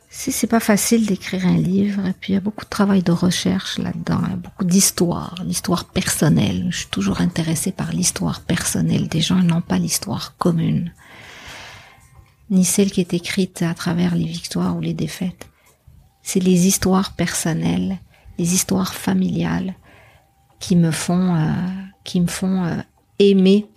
[0.09, 3.11] c'est pas facile d'écrire un livre, et puis il y a beaucoup de travail de
[3.11, 6.67] recherche là-dedans, beaucoup d'histoire, l'histoire personnelle.
[6.71, 10.91] Je suis toujours intéressée par l'histoire personnelle des gens non pas l'histoire commune,
[12.49, 15.49] ni celle qui est écrite à travers les victoires ou les défaites.
[16.23, 17.99] C'est les histoires personnelles,
[18.39, 19.75] les histoires familiales
[20.59, 21.51] qui me font, euh,
[22.05, 22.77] qui me font euh,
[23.19, 23.67] aimer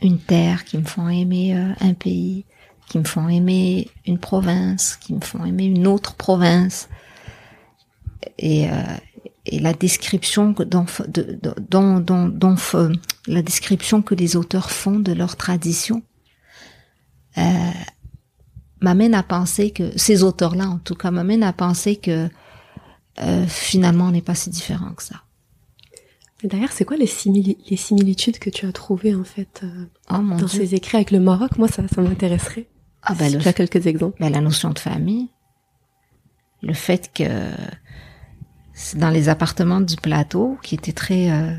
[0.00, 2.46] une terre, qui me font aimer euh, un pays,
[2.88, 6.88] qui me font aimer une province, qui me font aimer une autre province.
[8.38, 8.68] Et,
[9.46, 10.86] et la description dont,
[13.26, 16.02] la description que les auteurs font de leur tradition
[18.82, 22.28] m'amène à penser que ces auteurs-là, en tout cas, m'amène à penser que
[23.20, 25.22] euh, finalement, on n'est pas si différent que ça.
[26.44, 27.08] D'ailleurs, c'est quoi les,
[27.70, 31.20] les, similitudes que tu as trouvées en fait euh, oh, dans ces écrits avec le
[31.20, 31.56] Maroc?
[31.56, 32.68] Moi, ça, ça m'intéresserait.
[33.04, 34.16] Ah ben, tu as quelques exemples.
[34.18, 35.28] Ben, la notion de famille,
[36.62, 37.24] le fait que
[38.96, 41.56] dans les appartements du plateau, qui étaient très euh,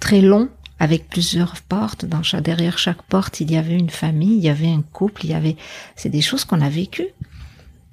[0.00, 4.36] très longs, avec plusieurs portes, dans chaque, derrière chaque porte, il y avait une famille,
[4.36, 5.56] il y avait un couple, il y avait,
[5.96, 7.08] c'est des choses qu'on a vécues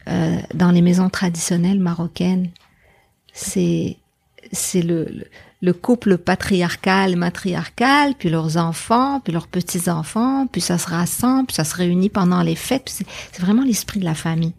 [0.07, 2.49] euh, dans les maisons traditionnelles marocaines.
[3.33, 3.97] C'est
[4.51, 5.25] c'est le
[5.61, 11.55] le couple patriarcal, matriarcal, puis leurs enfants, puis leurs petits-enfants, puis ça se rassemble, puis
[11.55, 12.89] ça se réunit pendant les fêtes.
[13.31, 14.53] C'est vraiment l'esprit de la famille.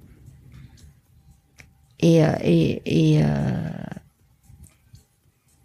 [1.98, 3.70] Et, euh, et, et euh,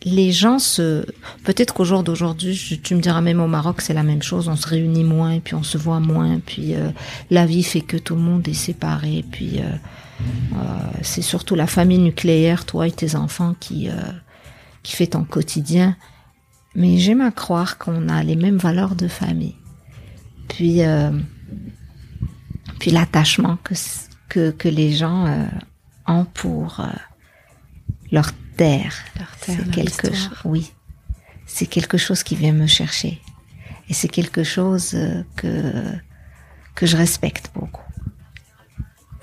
[0.07, 1.05] les gens se...
[1.43, 4.47] Peut-être qu'au jour d'aujourd'hui, tu me diras même au Maroc, c'est la même chose.
[4.47, 6.89] On se réunit moins, puis on se voit moins, puis euh,
[7.29, 9.59] la vie fait que tout le monde est séparé, puis
[11.03, 13.89] c'est surtout la famille nucléaire, toi et tes enfants, qui
[14.87, 15.97] qui fait ton quotidien.
[16.73, 19.55] Mais j'aime à croire qu'on a les mêmes valeurs de famille.
[20.47, 21.11] Puis, euh,
[22.79, 23.57] puis l'attachement
[24.29, 25.45] que, que, les gens euh,
[26.07, 26.85] ont pour euh,
[28.11, 28.93] leur terre.
[29.17, 30.29] Leur terre, c'est quelque chose.
[30.43, 30.73] Oui,
[31.45, 33.21] c'est quelque chose qui vient me chercher.
[33.89, 34.97] Et c'est quelque chose
[35.35, 35.83] que
[36.75, 37.81] que je respecte beaucoup.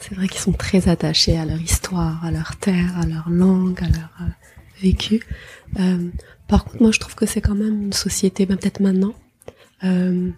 [0.00, 3.80] C'est vrai qu'ils sont très attachés à leur histoire, à leur terre, à leur langue,
[3.82, 4.10] à leur
[4.82, 5.22] vécu.
[5.78, 6.10] Euh,
[6.48, 9.14] par contre, moi, je trouve que c'est quand même une société, ben, peut-être maintenant,
[9.82, 10.30] euh,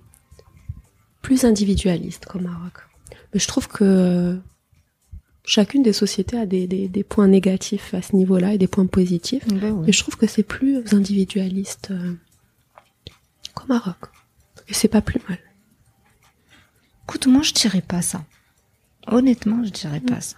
[1.22, 2.74] plus individualiste qu'au Maroc.
[3.32, 4.38] Mais je trouve que
[5.47, 8.86] chacune des sociétés a des, des, des points négatifs à ce niveau-là et des points
[8.86, 9.47] positifs.
[9.49, 12.14] Ben Mais je trouve que c'est plus individualiste euh,
[13.55, 13.97] qu'au Maroc.
[14.68, 15.38] Et c'est pas plus mal.
[17.05, 18.24] Écoute, moi, je dirais pas ça.
[19.07, 20.20] Honnêtement, je dirais pas mm.
[20.20, 20.36] ça.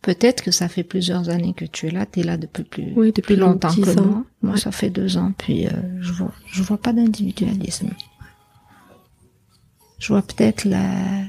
[0.00, 2.92] Peut-être que ça fait plusieurs années que tu es là, tu es là depuis plus,
[2.96, 4.06] oui, depuis longtemps que ans.
[4.06, 4.24] moi.
[4.40, 7.90] Moi, ça fait deux ans, puis euh, je vois, je vois pas d'individualisme.
[9.98, 11.26] Je vois peut-être la,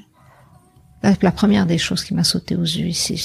[1.03, 3.21] la, première des choses qui m'a sauté aux yeux ici,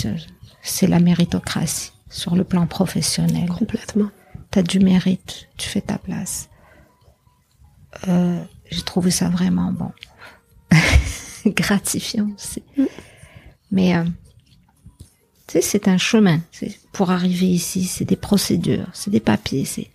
[0.62, 3.48] c'est la méritocratie sur le plan professionnel.
[3.48, 4.10] Complètement.
[4.50, 6.48] T'as du mérite, tu fais ta place.
[8.08, 9.90] Euh, J'ai trouvé ça vraiment bon,
[11.46, 12.62] gratifiant aussi.
[12.76, 12.84] Mm.
[13.72, 14.04] Mais euh,
[15.48, 16.40] tu sais, c'est un chemin.
[16.92, 19.90] Pour arriver ici, c'est des procédures, c'est des papiers, c'est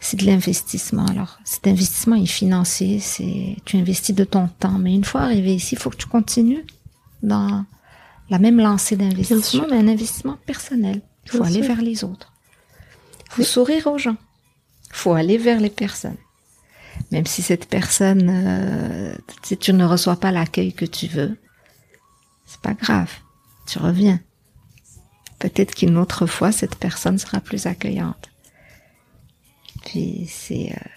[0.00, 1.06] c'est de l'investissement.
[1.06, 5.54] Alors, cet investissement est financier, c'est tu investis de ton temps, mais une fois arrivé
[5.56, 6.64] ici, il faut que tu continues
[7.22, 7.64] dans
[8.30, 11.02] la même lancée d'investissement, mais un investissement personnel.
[11.24, 12.32] Il faut aller vers les autres.
[13.26, 14.16] Il faut sourire aux gens.
[14.90, 16.16] Il faut aller vers les personnes.
[17.10, 21.38] Même si cette personne, euh, si tu ne reçois pas l'accueil que tu veux,
[22.46, 23.10] c'est pas grave.
[23.66, 24.20] Tu reviens
[25.38, 28.30] peut-être qu'une autre fois, cette personne sera plus accueillante.
[29.84, 30.88] Puis c'est, euh,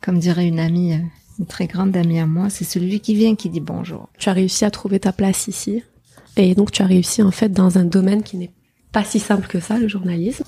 [0.00, 1.02] comme dirait une amie, euh,
[1.38, 4.08] une très grande amie à moi, c'est celui qui vient qui dit bonjour.
[4.18, 5.82] Tu as réussi à trouver ta place ici.
[6.36, 8.52] Et donc tu as réussi en fait dans un domaine qui n'est
[8.92, 10.44] pas si simple que ça, le journalisme.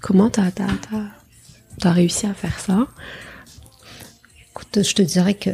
[0.00, 0.62] Comment t'as as,
[0.92, 2.86] as, as, réussi à faire ça?
[4.50, 5.50] Écoute, je te dirais que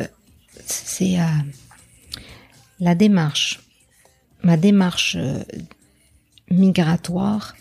[0.67, 1.25] c'est euh,
[2.81, 3.61] la démarche.
[4.43, 5.17] Ma démarche
[6.51, 7.57] migratoire,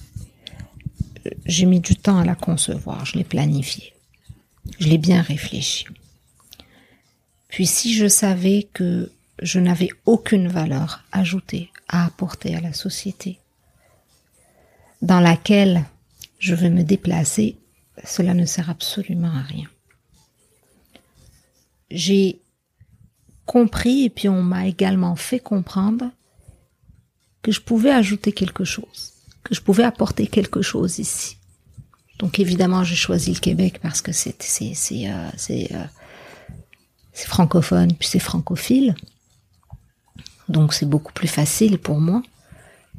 [1.45, 3.93] j'ai mis du temps à la concevoir, je l'ai planifiée.
[4.79, 5.85] Je l'ai bien réfléchi.
[7.47, 13.39] Puis si je savais que je n'avais aucune valeur ajoutée à apporter à la société
[15.01, 15.85] dans laquelle
[16.39, 17.57] je veux me déplacer,
[18.03, 19.67] cela ne sert absolument à rien.
[21.89, 22.41] j'ai
[23.45, 26.11] compris et puis on m'a également fait comprendre
[27.41, 31.37] que je pouvais ajouter quelque chose, que je pouvais apporter quelque chose ici.
[32.19, 35.85] Donc évidemment, j'ai choisi le Québec parce que c'est c'est c'est euh,
[37.17, 38.93] c'est francophone puis c'est francophile.
[40.49, 42.21] Donc c'est beaucoup plus facile pour moi.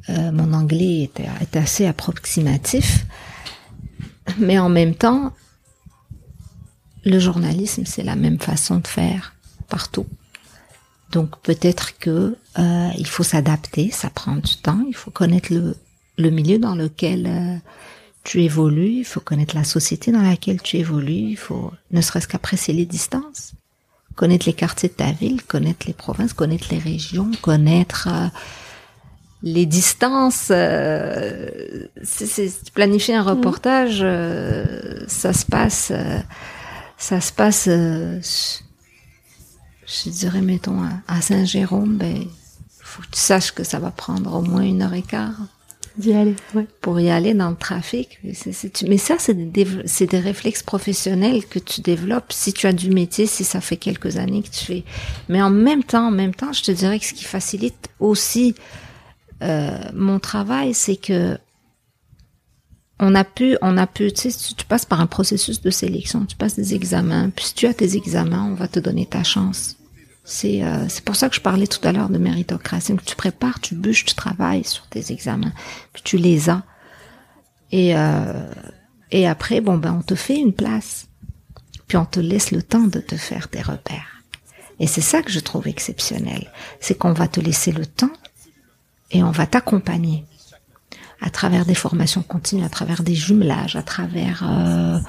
[0.09, 3.05] Euh, mon anglais était, assez approximatif,
[4.37, 5.33] mais en même temps,
[7.05, 9.35] le journalisme c'est la même façon de faire
[9.69, 10.05] partout.
[11.13, 15.77] Donc peut-être que euh, il faut s'adapter, ça prend du temps, il faut connaître le,
[16.17, 17.55] le milieu dans lequel euh,
[18.25, 22.27] tu évolues, il faut connaître la société dans laquelle tu évolues, il faut ne serait-ce
[22.27, 23.53] qu'apprécier les distances,
[24.19, 28.27] connaître les quartiers de ta ville, connaître les provinces, connaître les régions, connaître euh,
[29.43, 30.49] les distances.
[30.51, 35.93] Euh, c'est planifier un reportage, euh, ça se passe,
[36.97, 37.69] ça se passe
[40.03, 42.25] je dirais, mettons, à Saint-Jérôme, ben,
[42.81, 45.47] faut que tu saches que ça va prendre au moins une heure et quart.
[45.99, 46.65] D'y aller, ouais.
[46.79, 48.19] Pour y aller dans le trafic.
[48.23, 53.25] mais ça, c'est des, des réflexes professionnels que tu développes si tu as du métier,
[53.25, 54.83] si ça fait quelques années que tu fais.
[55.27, 58.55] Mais en même temps, en même temps, je te dirais que ce qui facilite aussi
[59.43, 61.37] euh, mon travail, c'est que
[63.01, 66.25] on a pu, on a pu, tu sais, tu passes par un processus de sélection,
[66.25, 69.23] tu passes des examens, puis si tu as tes examens, on va te donner ta
[69.23, 69.75] chance.
[70.29, 72.95] C'est euh, pour ça que je parlais tout à l'heure de méritocratie.
[72.95, 75.51] Que tu prépares, tu bûches, tu travailles sur tes examens,
[75.91, 76.61] puis tu les as.
[77.71, 78.51] Et euh,
[79.11, 81.07] et après, bon ben, on te fait une place,
[81.87, 84.23] puis on te laisse le temps de te faire tes repères.
[84.79, 88.13] Et c'est ça que je trouve exceptionnel, c'est qu'on va te laisser le temps
[89.09, 90.25] et on va t'accompagner
[91.21, 94.99] à travers des formations continues, à travers des jumelages, à travers euh,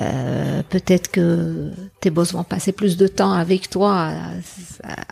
[0.00, 1.70] euh, peut-être que
[2.00, 4.12] tes boss vont passer plus de temps avec toi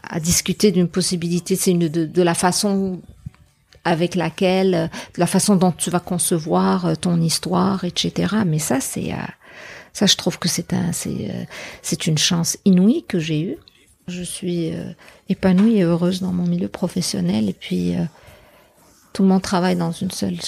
[0.02, 3.00] à, discuter d'une possibilité, c'est de, de, la façon
[3.84, 8.36] avec laquelle, de la façon dont tu vas concevoir ton histoire, etc.
[8.46, 9.16] Mais ça, c'est euh,
[9.92, 11.44] ça, je trouve que c'est un, c'est euh,
[11.82, 13.56] c'est une chance inouïe que j'ai eue.
[14.08, 14.72] Je suis
[15.28, 17.94] épanouie et heureuse dans mon milieu professionnel et puis
[19.12, 20.38] tout le monde travaille dans une seule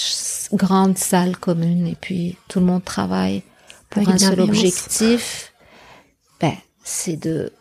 [0.53, 3.45] grande salle commune et puis tout le monde travaille
[3.95, 5.53] pour un seul objectif,
[6.41, 7.53] ben, c'est de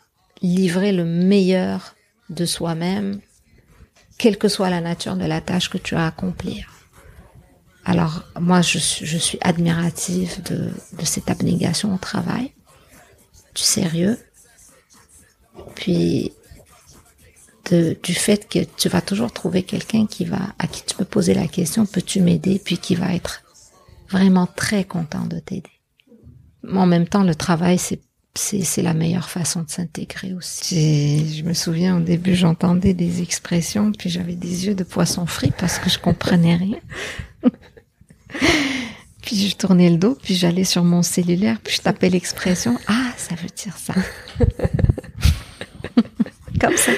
[0.42, 1.96] livrer le meilleur
[2.30, 3.22] de soi-même,
[4.18, 6.70] quelle que soit la nature de la tâche que tu as à accomplir.
[7.86, 12.54] Alors, moi, je, je suis admirative de, de cette abnégation au travail,
[13.56, 14.18] du sérieux,
[15.76, 16.32] puis
[17.70, 21.06] de, du fait que tu vas toujours trouver quelqu'un qui va, à qui tu peux
[21.06, 23.42] poser la question, peux-tu m'aider, puis qui va être
[24.10, 25.70] vraiment très content de t'aider
[26.72, 28.00] en même temps, le travail, c'est
[28.36, 31.38] c'est la meilleure façon de s'intégrer aussi.
[31.38, 35.54] Je me souviens au début, j'entendais des expressions, puis j'avais des yeux de poisson frit
[35.58, 36.80] parce que je comprenais rien.
[39.22, 42.80] puis je tournais le dos, puis j'allais sur mon cellulaire, puis je tapais l'expression.
[42.88, 43.94] Ah, ça veut dire ça.
[46.60, 46.92] Comme ça.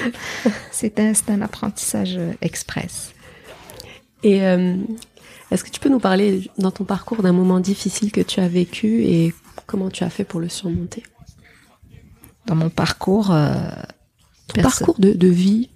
[0.72, 3.12] C'est un, un apprentissage express.
[4.22, 4.76] Et euh,
[5.50, 8.48] est-ce que tu peux nous parler dans ton parcours d'un moment difficile que tu as
[8.48, 9.34] vécu et
[9.66, 11.02] Comment tu as fait pour le surmonter?
[12.46, 13.52] Dans mon parcours, euh,
[14.48, 15.70] ton parcours de, de vie.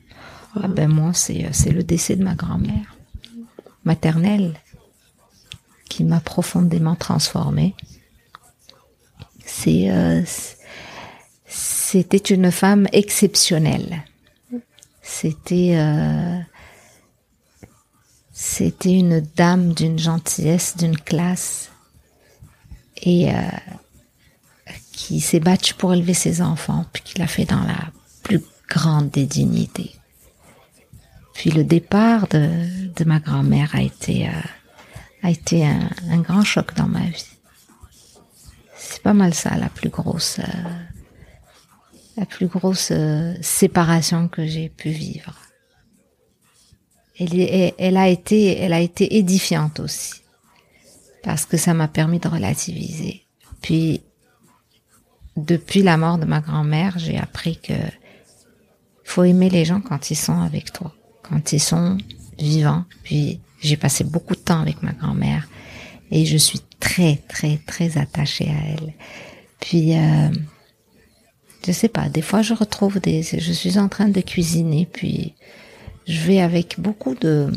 [0.54, 2.96] Ah ben moi, c'est c'est le décès de ma grand-mère
[3.84, 4.60] maternelle
[5.88, 7.74] qui m'a profondément transformée.
[9.44, 10.22] C'est euh,
[11.46, 14.04] c'était une femme exceptionnelle.
[15.02, 16.38] C'était euh,
[18.42, 21.70] c'était une dame d'une gentillesse, d'une classe
[23.02, 23.34] et euh,
[24.92, 27.90] qui s'est battu pour élever ses enfants, puis qui l'a fait dans la
[28.22, 29.94] plus grande des dignités.
[31.34, 32.48] Puis le départ de,
[32.96, 34.32] de ma grand-mère a été euh,
[35.22, 37.36] a été un, un, grand choc dans ma vie.
[38.74, 40.72] C'est pas mal ça, la plus grosse euh,
[42.16, 42.90] la plus grosse
[43.42, 45.34] séparation que j'ai pu vivre.
[47.20, 50.14] Elle, elle a été elle a été édifiante aussi
[51.22, 53.22] parce que ça m'a permis de relativiser.
[53.60, 54.02] Puis,
[55.36, 57.74] depuis la mort de ma grand-mère, j'ai appris que
[59.04, 61.98] faut aimer les gens quand ils sont avec toi, quand ils sont
[62.38, 62.84] vivants.
[63.02, 65.48] Puis, j'ai passé beaucoup de temps avec ma grand-mère
[66.10, 68.94] et je suis très, très, très attachée à elle.
[69.60, 70.30] Puis, euh,
[71.66, 75.34] je sais pas, des fois je retrouve des, je suis en train de cuisiner, puis
[76.10, 77.52] je vais avec beaucoup de,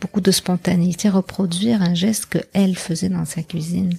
[0.00, 3.98] beaucoup spontanéité, reproduire un geste que elle faisait dans sa cuisine,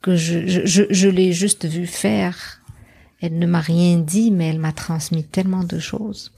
[0.00, 2.60] que je, l'ai juste vu faire.
[3.20, 6.32] Elle ne m'a rien dit, mais elle m'a transmis tellement de choses.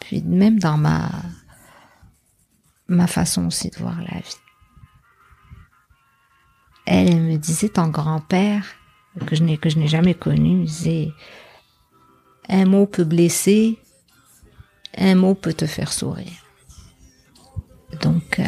[0.00, 1.10] Puis même dans ma
[2.88, 4.36] ma façon aussi de voir la vie.
[6.86, 8.64] Elle, me disait ton grand-père
[9.26, 11.12] que je n'ai que je n'ai jamais connu, disait
[12.48, 13.78] un mot peut blesser,
[14.96, 16.44] un mot peut te faire sourire.
[18.02, 18.44] Donc, euh,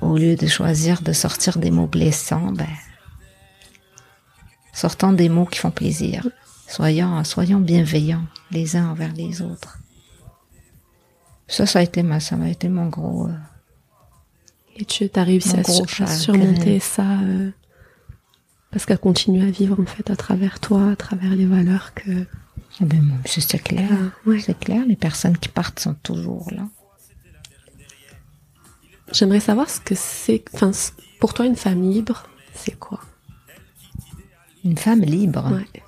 [0.00, 2.68] au lieu de choisir de sortir des mots blessants, ben,
[4.72, 6.28] sortant des mots qui font plaisir.
[6.66, 9.78] Soyons, soyons bienveillants les uns envers les autres.
[11.46, 13.28] Ça, ça a été ma, ça m'a été mon gros.
[13.28, 13.36] Euh,
[14.76, 17.50] Et tu as réussi à, surmonter ça euh,
[18.70, 22.26] parce qu'elle continue à vivre en fait à travers toi, à travers les valeurs que.
[22.80, 23.88] Eh ben, c'est clair.
[24.26, 24.84] Ah, c'est clair.
[24.86, 26.66] Les personnes qui partent sont toujours là.
[29.12, 30.44] J'aimerais savoir ce que c'est.
[30.54, 30.72] Enfin,
[31.20, 33.00] pour toi, une femme libre, c'est quoi?
[34.64, 35.52] Une femme libre?
[35.52, 35.82] Ouais.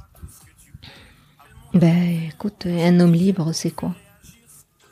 [1.74, 3.94] Ben, écoute, un homme libre, c'est quoi?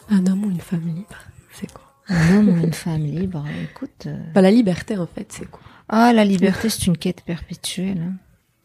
[0.09, 1.17] Un homme ou une femme libre,
[1.53, 1.95] c'est quoi?
[2.09, 4.07] Un homme ou une femme libre, écoute.
[4.07, 5.63] Euh, la liberté, en fait, c'est quoi?
[5.89, 8.01] Ah, la liberté, c'est une quête perpétuelle.
[8.01, 8.15] Hein.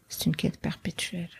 [0.08, 1.30] C'est une quête perpétuelle.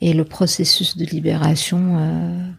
[0.00, 2.50] Et le processus de libération, euh,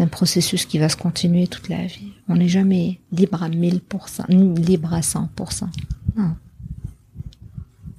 [0.00, 2.12] un processus qui va se continuer toute la vie.
[2.28, 5.68] On n'est jamais libre à 1000%, ni libre à 100%.
[6.16, 6.34] Non.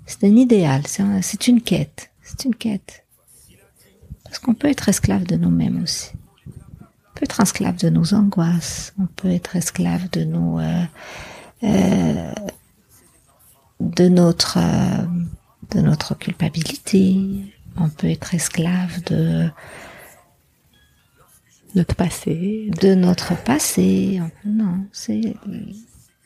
[0.05, 2.11] C'est un idéal, c'est une quête.
[2.21, 3.05] C'est une quête.
[4.23, 6.11] Parce qu'on peut être esclave de nous-mêmes aussi.
[6.47, 8.93] On peut être esclave de nos angoisses.
[8.99, 10.83] On peut être esclave de nos, euh,
[11.63, 12.33] euh,
[13.79, 15.05] de notre, euh,
[15.71, 17.53] de notre culpabilité.
[17.77, 19.49] On peut être esclave de,
[21.75, 22.69] notre passé.
[22.81, 24.21] De notre passé.
[24.45, 25.35] Non, c'est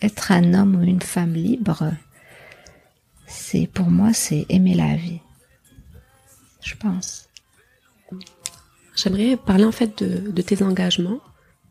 [0.01, 1.91] être un homme ou une femme libre.
[3.27, 5.21] C'est pour moi, c'est aimer la vie.
[6.61, 7.29] Je pense.
[8.95, 11.19] J'aimerais parler en fait de, tes engagements.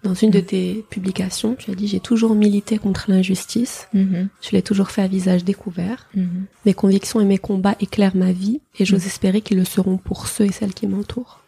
[0.05, 3.89] Dans une de tes publications, tu as dit j'ai toujours milité contre l'injustice.
[3.95, 4.29] Mm-hmm.
[4.43, 6.09] Je l'ai toujours fait à visage découvert.
[6.15, 6.45] Mm-hmm.
[6.67, 9.07] Mes convictions et mes combats éclairent ma vie et j'ose mm.
[9.07, 11.41] espérer qu'ils le seront pour ceux et celles qui m'entourent.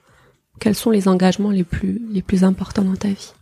[0.58, 3.34] Quels sont les engagements les plus, les plus importants dans ta vie?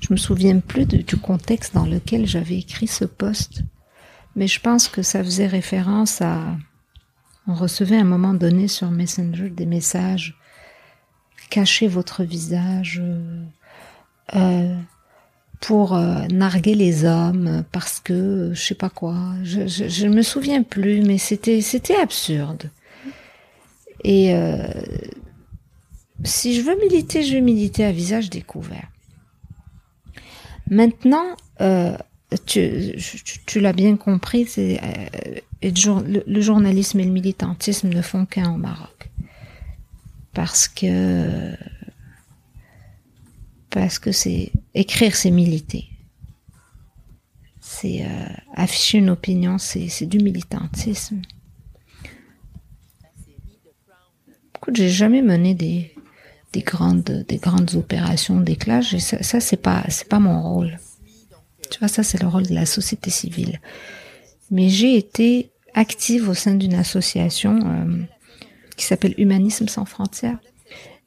[0.00, 3.62] Je me souviens plus du contexte dans lequel j'avais écrit ce poste,
[4.36, 6.58] mais je pense que ça faisait référence à...
[7.46, 10.36] On recevait à un moment donné sur Messenger des messages
[11.52, 13.44] Cachez votre visage euh,
[14.36, 14.74] euh,
[15.60, 19.16] pour euh, narguer les hommes parce que je sais pas quoi.
[19.42, 22.70] Je, je me souviens plus, mais c'était c'était absurde.
[24.02, 24.34] Et
[26.24, 28.88] si je veux militer, je vais militer à visage découvert.
[30.68, 31.36] Maintenant,
[32.46, 34.80] tu, l'as bien compris, euh,
[35.62, 39.10] le, journalisme et le militantisme ne font qu'un au Maroc,
[40.32, 41.54] parce que
[43.70, 45.88] parce que c'est écrire, c'est militer,
[47.60, 48.04] c'est
[48.54, 51.22] afficher une opinion, c'est du militantisme.
[54.56, 55.92] Écoute, j'ai jamais mené des,
[56.52, 58.96] des grandes, des grandes opérations d'éclage.
[58.98, 60.78] Ça, ça c'est pas, c'est pas mon rôle.
[61.70, 63.60] Tu vois, ça, c'est le rôle de la société civile.
[64.50, 68.02] Mais j'ai été active au sein d'une association euh,
[68.82, 70.38] qui s'appelle Humanisme sans frontières.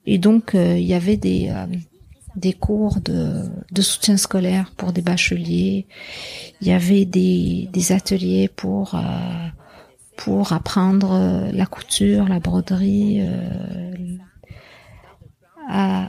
[0.06, 1.66] Et donc, euh, il y avait des, euh,
[2.36, 5.88] des cours de, de soutien scolaire pour des bacheliers.
[6.62, 8.96] Il y avait des, des ateliers pour
[10.16, 13.92] pour apprendre euh, la couture, la broderie euh,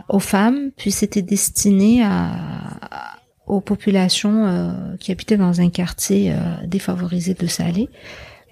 [0.09, 7.35] aux femmes, puis c'était destiné à, aux populations euh, qui habitaient dans un quartier défavorisé
[7.35, 7.89] de Salé.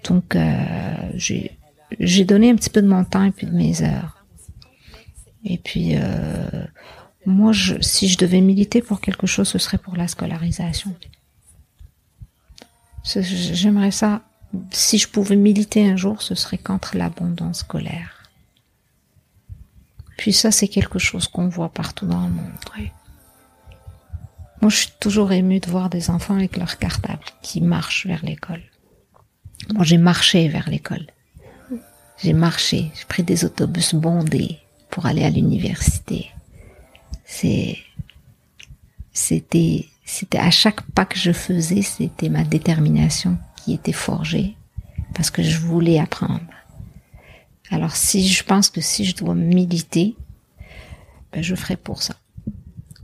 [0.03, 0.37] Donc
[1.13, 1.57] j'ai
[1.99, 4.25] j'ai donné un petit peu de mon temps et puis de mes heures.
[5.43, 5.95] Et puis
[7.25, 10.95] moi, je, si je devais militer pour quelque chose, ce serait pour la scolarisation.
[13.03, 14.21] J'aimerais ça
[14.71, 18.23] si je pouvais militer un jour, ce serait contre l'abondance scolaire.
[20.17, 22.51] Puis ça, c'est quelque chose qu'on voit partout dans le monde.
[24.61, 28.23] Moi, je suis toujours émue de voir des enfants avec leur cartable qui marchent vers
[28.23, 28.63] l'école.
[29.73, 31.05] Moi, j'ai marché vers l'école.
[32.17, 34.57] J'ai marché, j'ai pris des autobus bondés
[34.89, 36.31] pour aller à l'université.
[37.25, 37.77] C'est,
[39.11, 44.55] c'était, c'était à chaque pas que je faisais, c'était ma détermination qui était forgé
[45.13, 46.41] parce que je voulais apprendre.
[47.71, 50.15] Alors si je pense que si je dois militer,
[51.31, 52.15] ben, je ferai pour ça,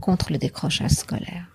[0.00, 1.46] contre le décrochage scolaire.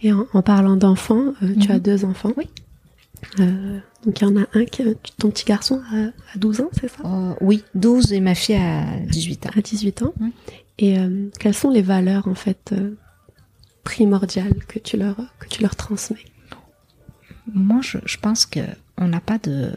[0.00, 1.80] Et en, parlant d'enfants, euh, tu as mhm.
[1.80, 2.32] deux enfants?
[2.36, 2.48] Oui.
[3.40, 4.84] Euh, donc il y en a un qui,
[5.18, 7.02] ton petit garçon a, 12 ans, c'est ça?
[7.04, 9.50] Euh, Oui, 12 et ma fille a 18 ans.
[9.56, 10.14] À 18 ans.
[10.78, 12.74] Et euh, quelles sont les valeurs en fait
[13.84, 16.24] primordiales que tu leur que tu leur transmets?
[17.52, 18.60] Moi, je, je pense que
[18.96, 19.76] on n'a pas de.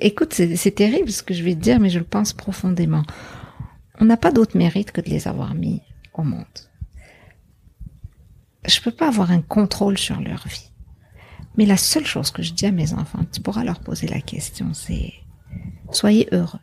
[0.00, 3.04] Écoute, c'est terrible ce que je vais te dire, mais je le pense profondément.
[4.00, 5.82] On n'a pas d'autre mérite que de les avoir mis
[6.14, 6.44] au monde.
[8.66, 10.71] Je peux pas avoir un contrôle sur leur vie.
[11.56, 14.20] Mais la seule chose que je dis à mes enfants, tu pourras leur poser la
[14.20, 15.12] question, c'est
[15.90, 16.60] soyez heureux.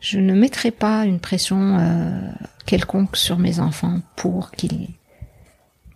[0.00, 2.30] Je ne mettrai pas une pression euh,
[2.64, 4.90] quelconque sur mes enfants pour qu'ils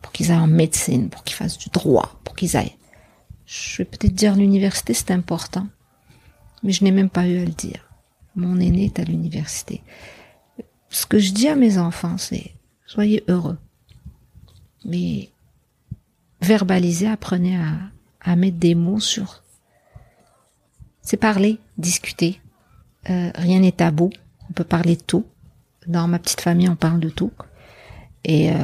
[0.02, 2.76] pour qu'ils aillent en médecine, pour qu'ils fassent du droit, pour qu'ils aillent.
[3.46, 5.66] Je vais peut-être dire l'université c'est important,
[6.62, 7.88] mais je n'ai même pas eu à le dire.
[8.34, 9.82] Mon aîné est à l'université.
[10.88, 12.54] Ce que je dis à mes enfants, c'est
[12.86, 13.58] soyez heureux.
[14.84, 15.29] Mais
[16.40, 17.74] verbaliser, apprenez à,
[18.20, 19.42] à mettre des mots sur.
[21.02, 22.40] C'est parler, discuter.
[23.08, 24.10] Euh, rien n'est tabou.
[24.48, 25.26] On peut parler de tout.
[25.86, 27.32] Dans ma petite famille, on parle de tout.
[28.24, 28.54] Et euh,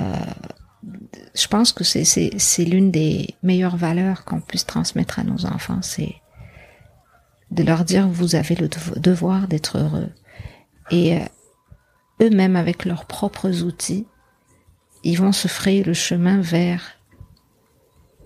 [1.34, 5.80] je pense que c'est, l'une des meilleures valeurs qu'on puisse transmettre à nos enfants.
[5.82, 6.16] C'est
[7.50, 10.10] de leur dire vous avez le devoir d'être heureux.
[10.90, 11.20] Et euh,
[12.20, 14.06] eux-mêmes, avec leurs propres outils,
[15.04, 16.95] ils vont se frayer le chemin vers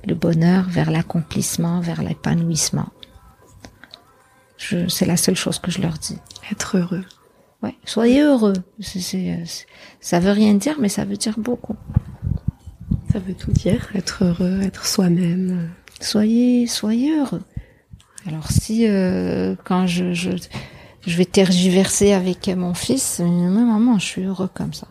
[0.07, 2.89] le bonheur, vers l'accomplissement, vers l'épanouissement.
[4.59, 6.19] c'est la seule chose que je leur dis.
[6.51, 7.05] Être heureux.
[7.63, 8.55] Ouais, soyez heureux.
[10.01, 11.77] Ça veut rien dire, mais ça veut dire beaucoup.
[13.13, 13.89] Ça veut tout dire.
[13.95, 15.71] Être heureux, être soi-même.
[16.01, 17.43] Soyez, soyez heureux.
[18.27, 20.31] Alors si euh, quand je, je,
[21.07, 24.87] je vais tergiverser avec mon fils, maman, je suis heureux comme ça.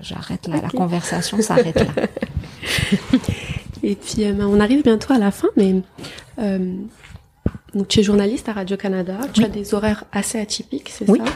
[0.00, 2.06] J'arrête là, la conversation s'arrête là.
[3.82, 5.82] Et puis, euh, on arrive bientôt à la fin, mais
[6.38, 6.74] euh,
[7.74, 11.20] donc, tu es journaliste à Radio-Canada, tu as des horaires assez atypiques, c'est oui.
[11.24, 11.32] ça?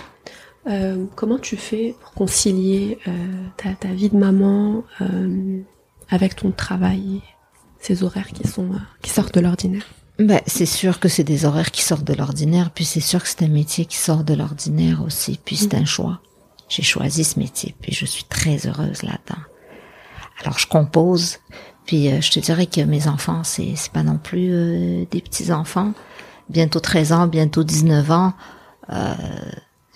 [0.69, 3.11] Euh, Comment tu fais pour concilier euh,
[3.57, 5.61] ta, ta, vie de maman euh,
[6.09, 7.21] avec ton travail,
[7.81, 9.87] ces horaires qui, sont, euh, qui sortent de l'ordinaire?
[10.19, 13.29] Ben, c'est sûr que c'est des horaires qui sortent de l'ordinaire, puis c'est sûr que
[13.29, 16.21] c'est un métier qui sort de l'ordinaire aussi, puis c'est un choix.
[16.73, 19.43] J'ai choisi ce métier, puis je suis très heureuse là-dedans.
[20.41, 21.37] Alors je compose,
[21.85, 25.21] puis euh, je te dirais que mes enfants, c'est c'est pas non plus euh, des
[25.21, 25.93] petits enfants.
[26.49, 28.33] Bientôt 13 ans, bientôt 19 ans.
[28.89, 29.13] Euh,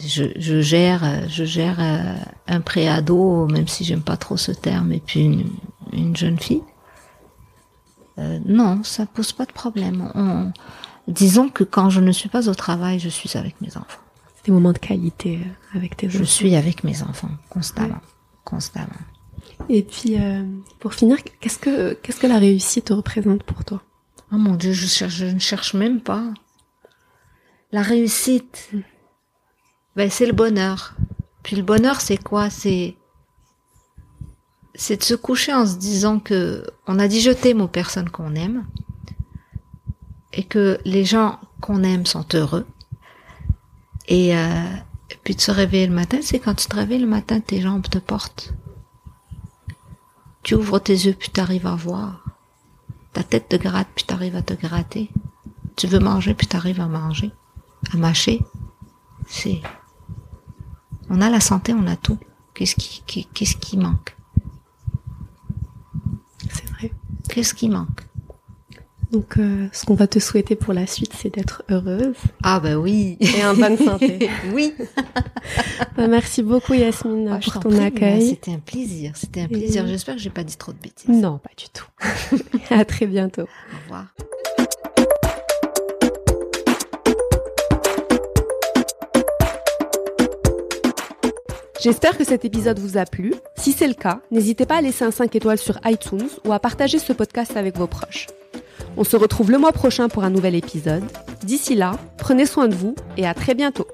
[0.01, 1.81] je, je, gère, je gère
[2.47, 5.49] un préado, même si j'aime pas trop ce terme, et puis une,
[5.95, 6.63] une jeune fille.
[8.45, 10.13] non, ça pose pas de problème.
[10.15, 10.53] On,
[11.09, 14.06] disons que quand je ne suis pas au travail, je suis avec mes enfants.
[14.47, 15.41] Des moments de qualité
[15.75, 16.19] avec tes enfants.
[16.19, 18.01] Je suis avec mes enfants constamment,
[18.45, 18.87] constamment.
[19.69, 20.45] Et puis, euh,
[20.79, 23.83] pour finir, qu'est-ce que qu'est-ce que la réussite représente pour toi?
[24.33, 26.33] Oh mon Dieu, je, cherche, je ne cherche même pas.
[27.73, 28.71] La réussite,
[29.97, 30.95] ben c'est le bonheur.
[31.43, 32.49] Puis le bonheur, c'est quoi?
[32.49, 32.97] C'est
[34.77, 38.11] c'est de se coucher en se disant que on a dit je t'aime aux personnes
[38.11, 38.65] qu'on aime
[40.33, 42.67] et que les gens qu'on aime sont heureux.
[44.09, 44.77] Et, euh,
[45.11, 47.61] et puis de se réveiller le matin, c'est quand tu te réveilles le matin, tes
[47.61, 48.55] jambes te portent.
[50.43, 52.25] Tu ouvres tes yeux puis t'arrives à voir.
[53.13, 55.11] Ta tête te gratte puis t'arrives à te gratter.
[55.75, 57.33] Tu veux manger puis t'arrives à manger,
[57.93, 58.41] à mâcher.
[59.27, 59.61] C'est,
[61.11, 62.19] on a la santé, on a tout.
[62.55, 64.17] Qu'est-ce qui, qu'est-ce qui manque?
[66.51, 66.93] C'est vrai.
[67.29, 68.07] Qu'est-ce qui manque?
[69.17, 72.17] Donc, euh, ce qu'on va te souhaiter pour la suite, c'est d'être heureuse.
[72.43, 73.17] Ah ben oui.
[73.21, 74.29] Et en bonne santé.
[74.53, 74.75] oui.
[75.97, 78.29] bah, merci beaucoup Yasmine ah, pour ton accueil.
[78.29, 79.13] C'était un plaisir.
[79.15, 79.87] C'était un plaisir.
[79.87, 81.09] J'espère que j'ai pas dit trop de bêtises.
[81.09, 81.87] Non, pas du tout.
[82.75, 83.45] à très bientôt.
[83.45, 84.09] Au revoir.
[91.81, 93.33] J'espère que cet épisode vous a plu.
[93.57, 96.59] Si c'est le cas, n'hésitez pas à laisser un 5 étoiles sur iTunes ou à
[96.59, 98.27] partager ce podcast avec vos proches.
[98.97, 101.05] On se retrouve le mois prochain pour un nouvel épisode.
[101.45, 103.87] D'ici là, prenez soin de vous et à très bientôt.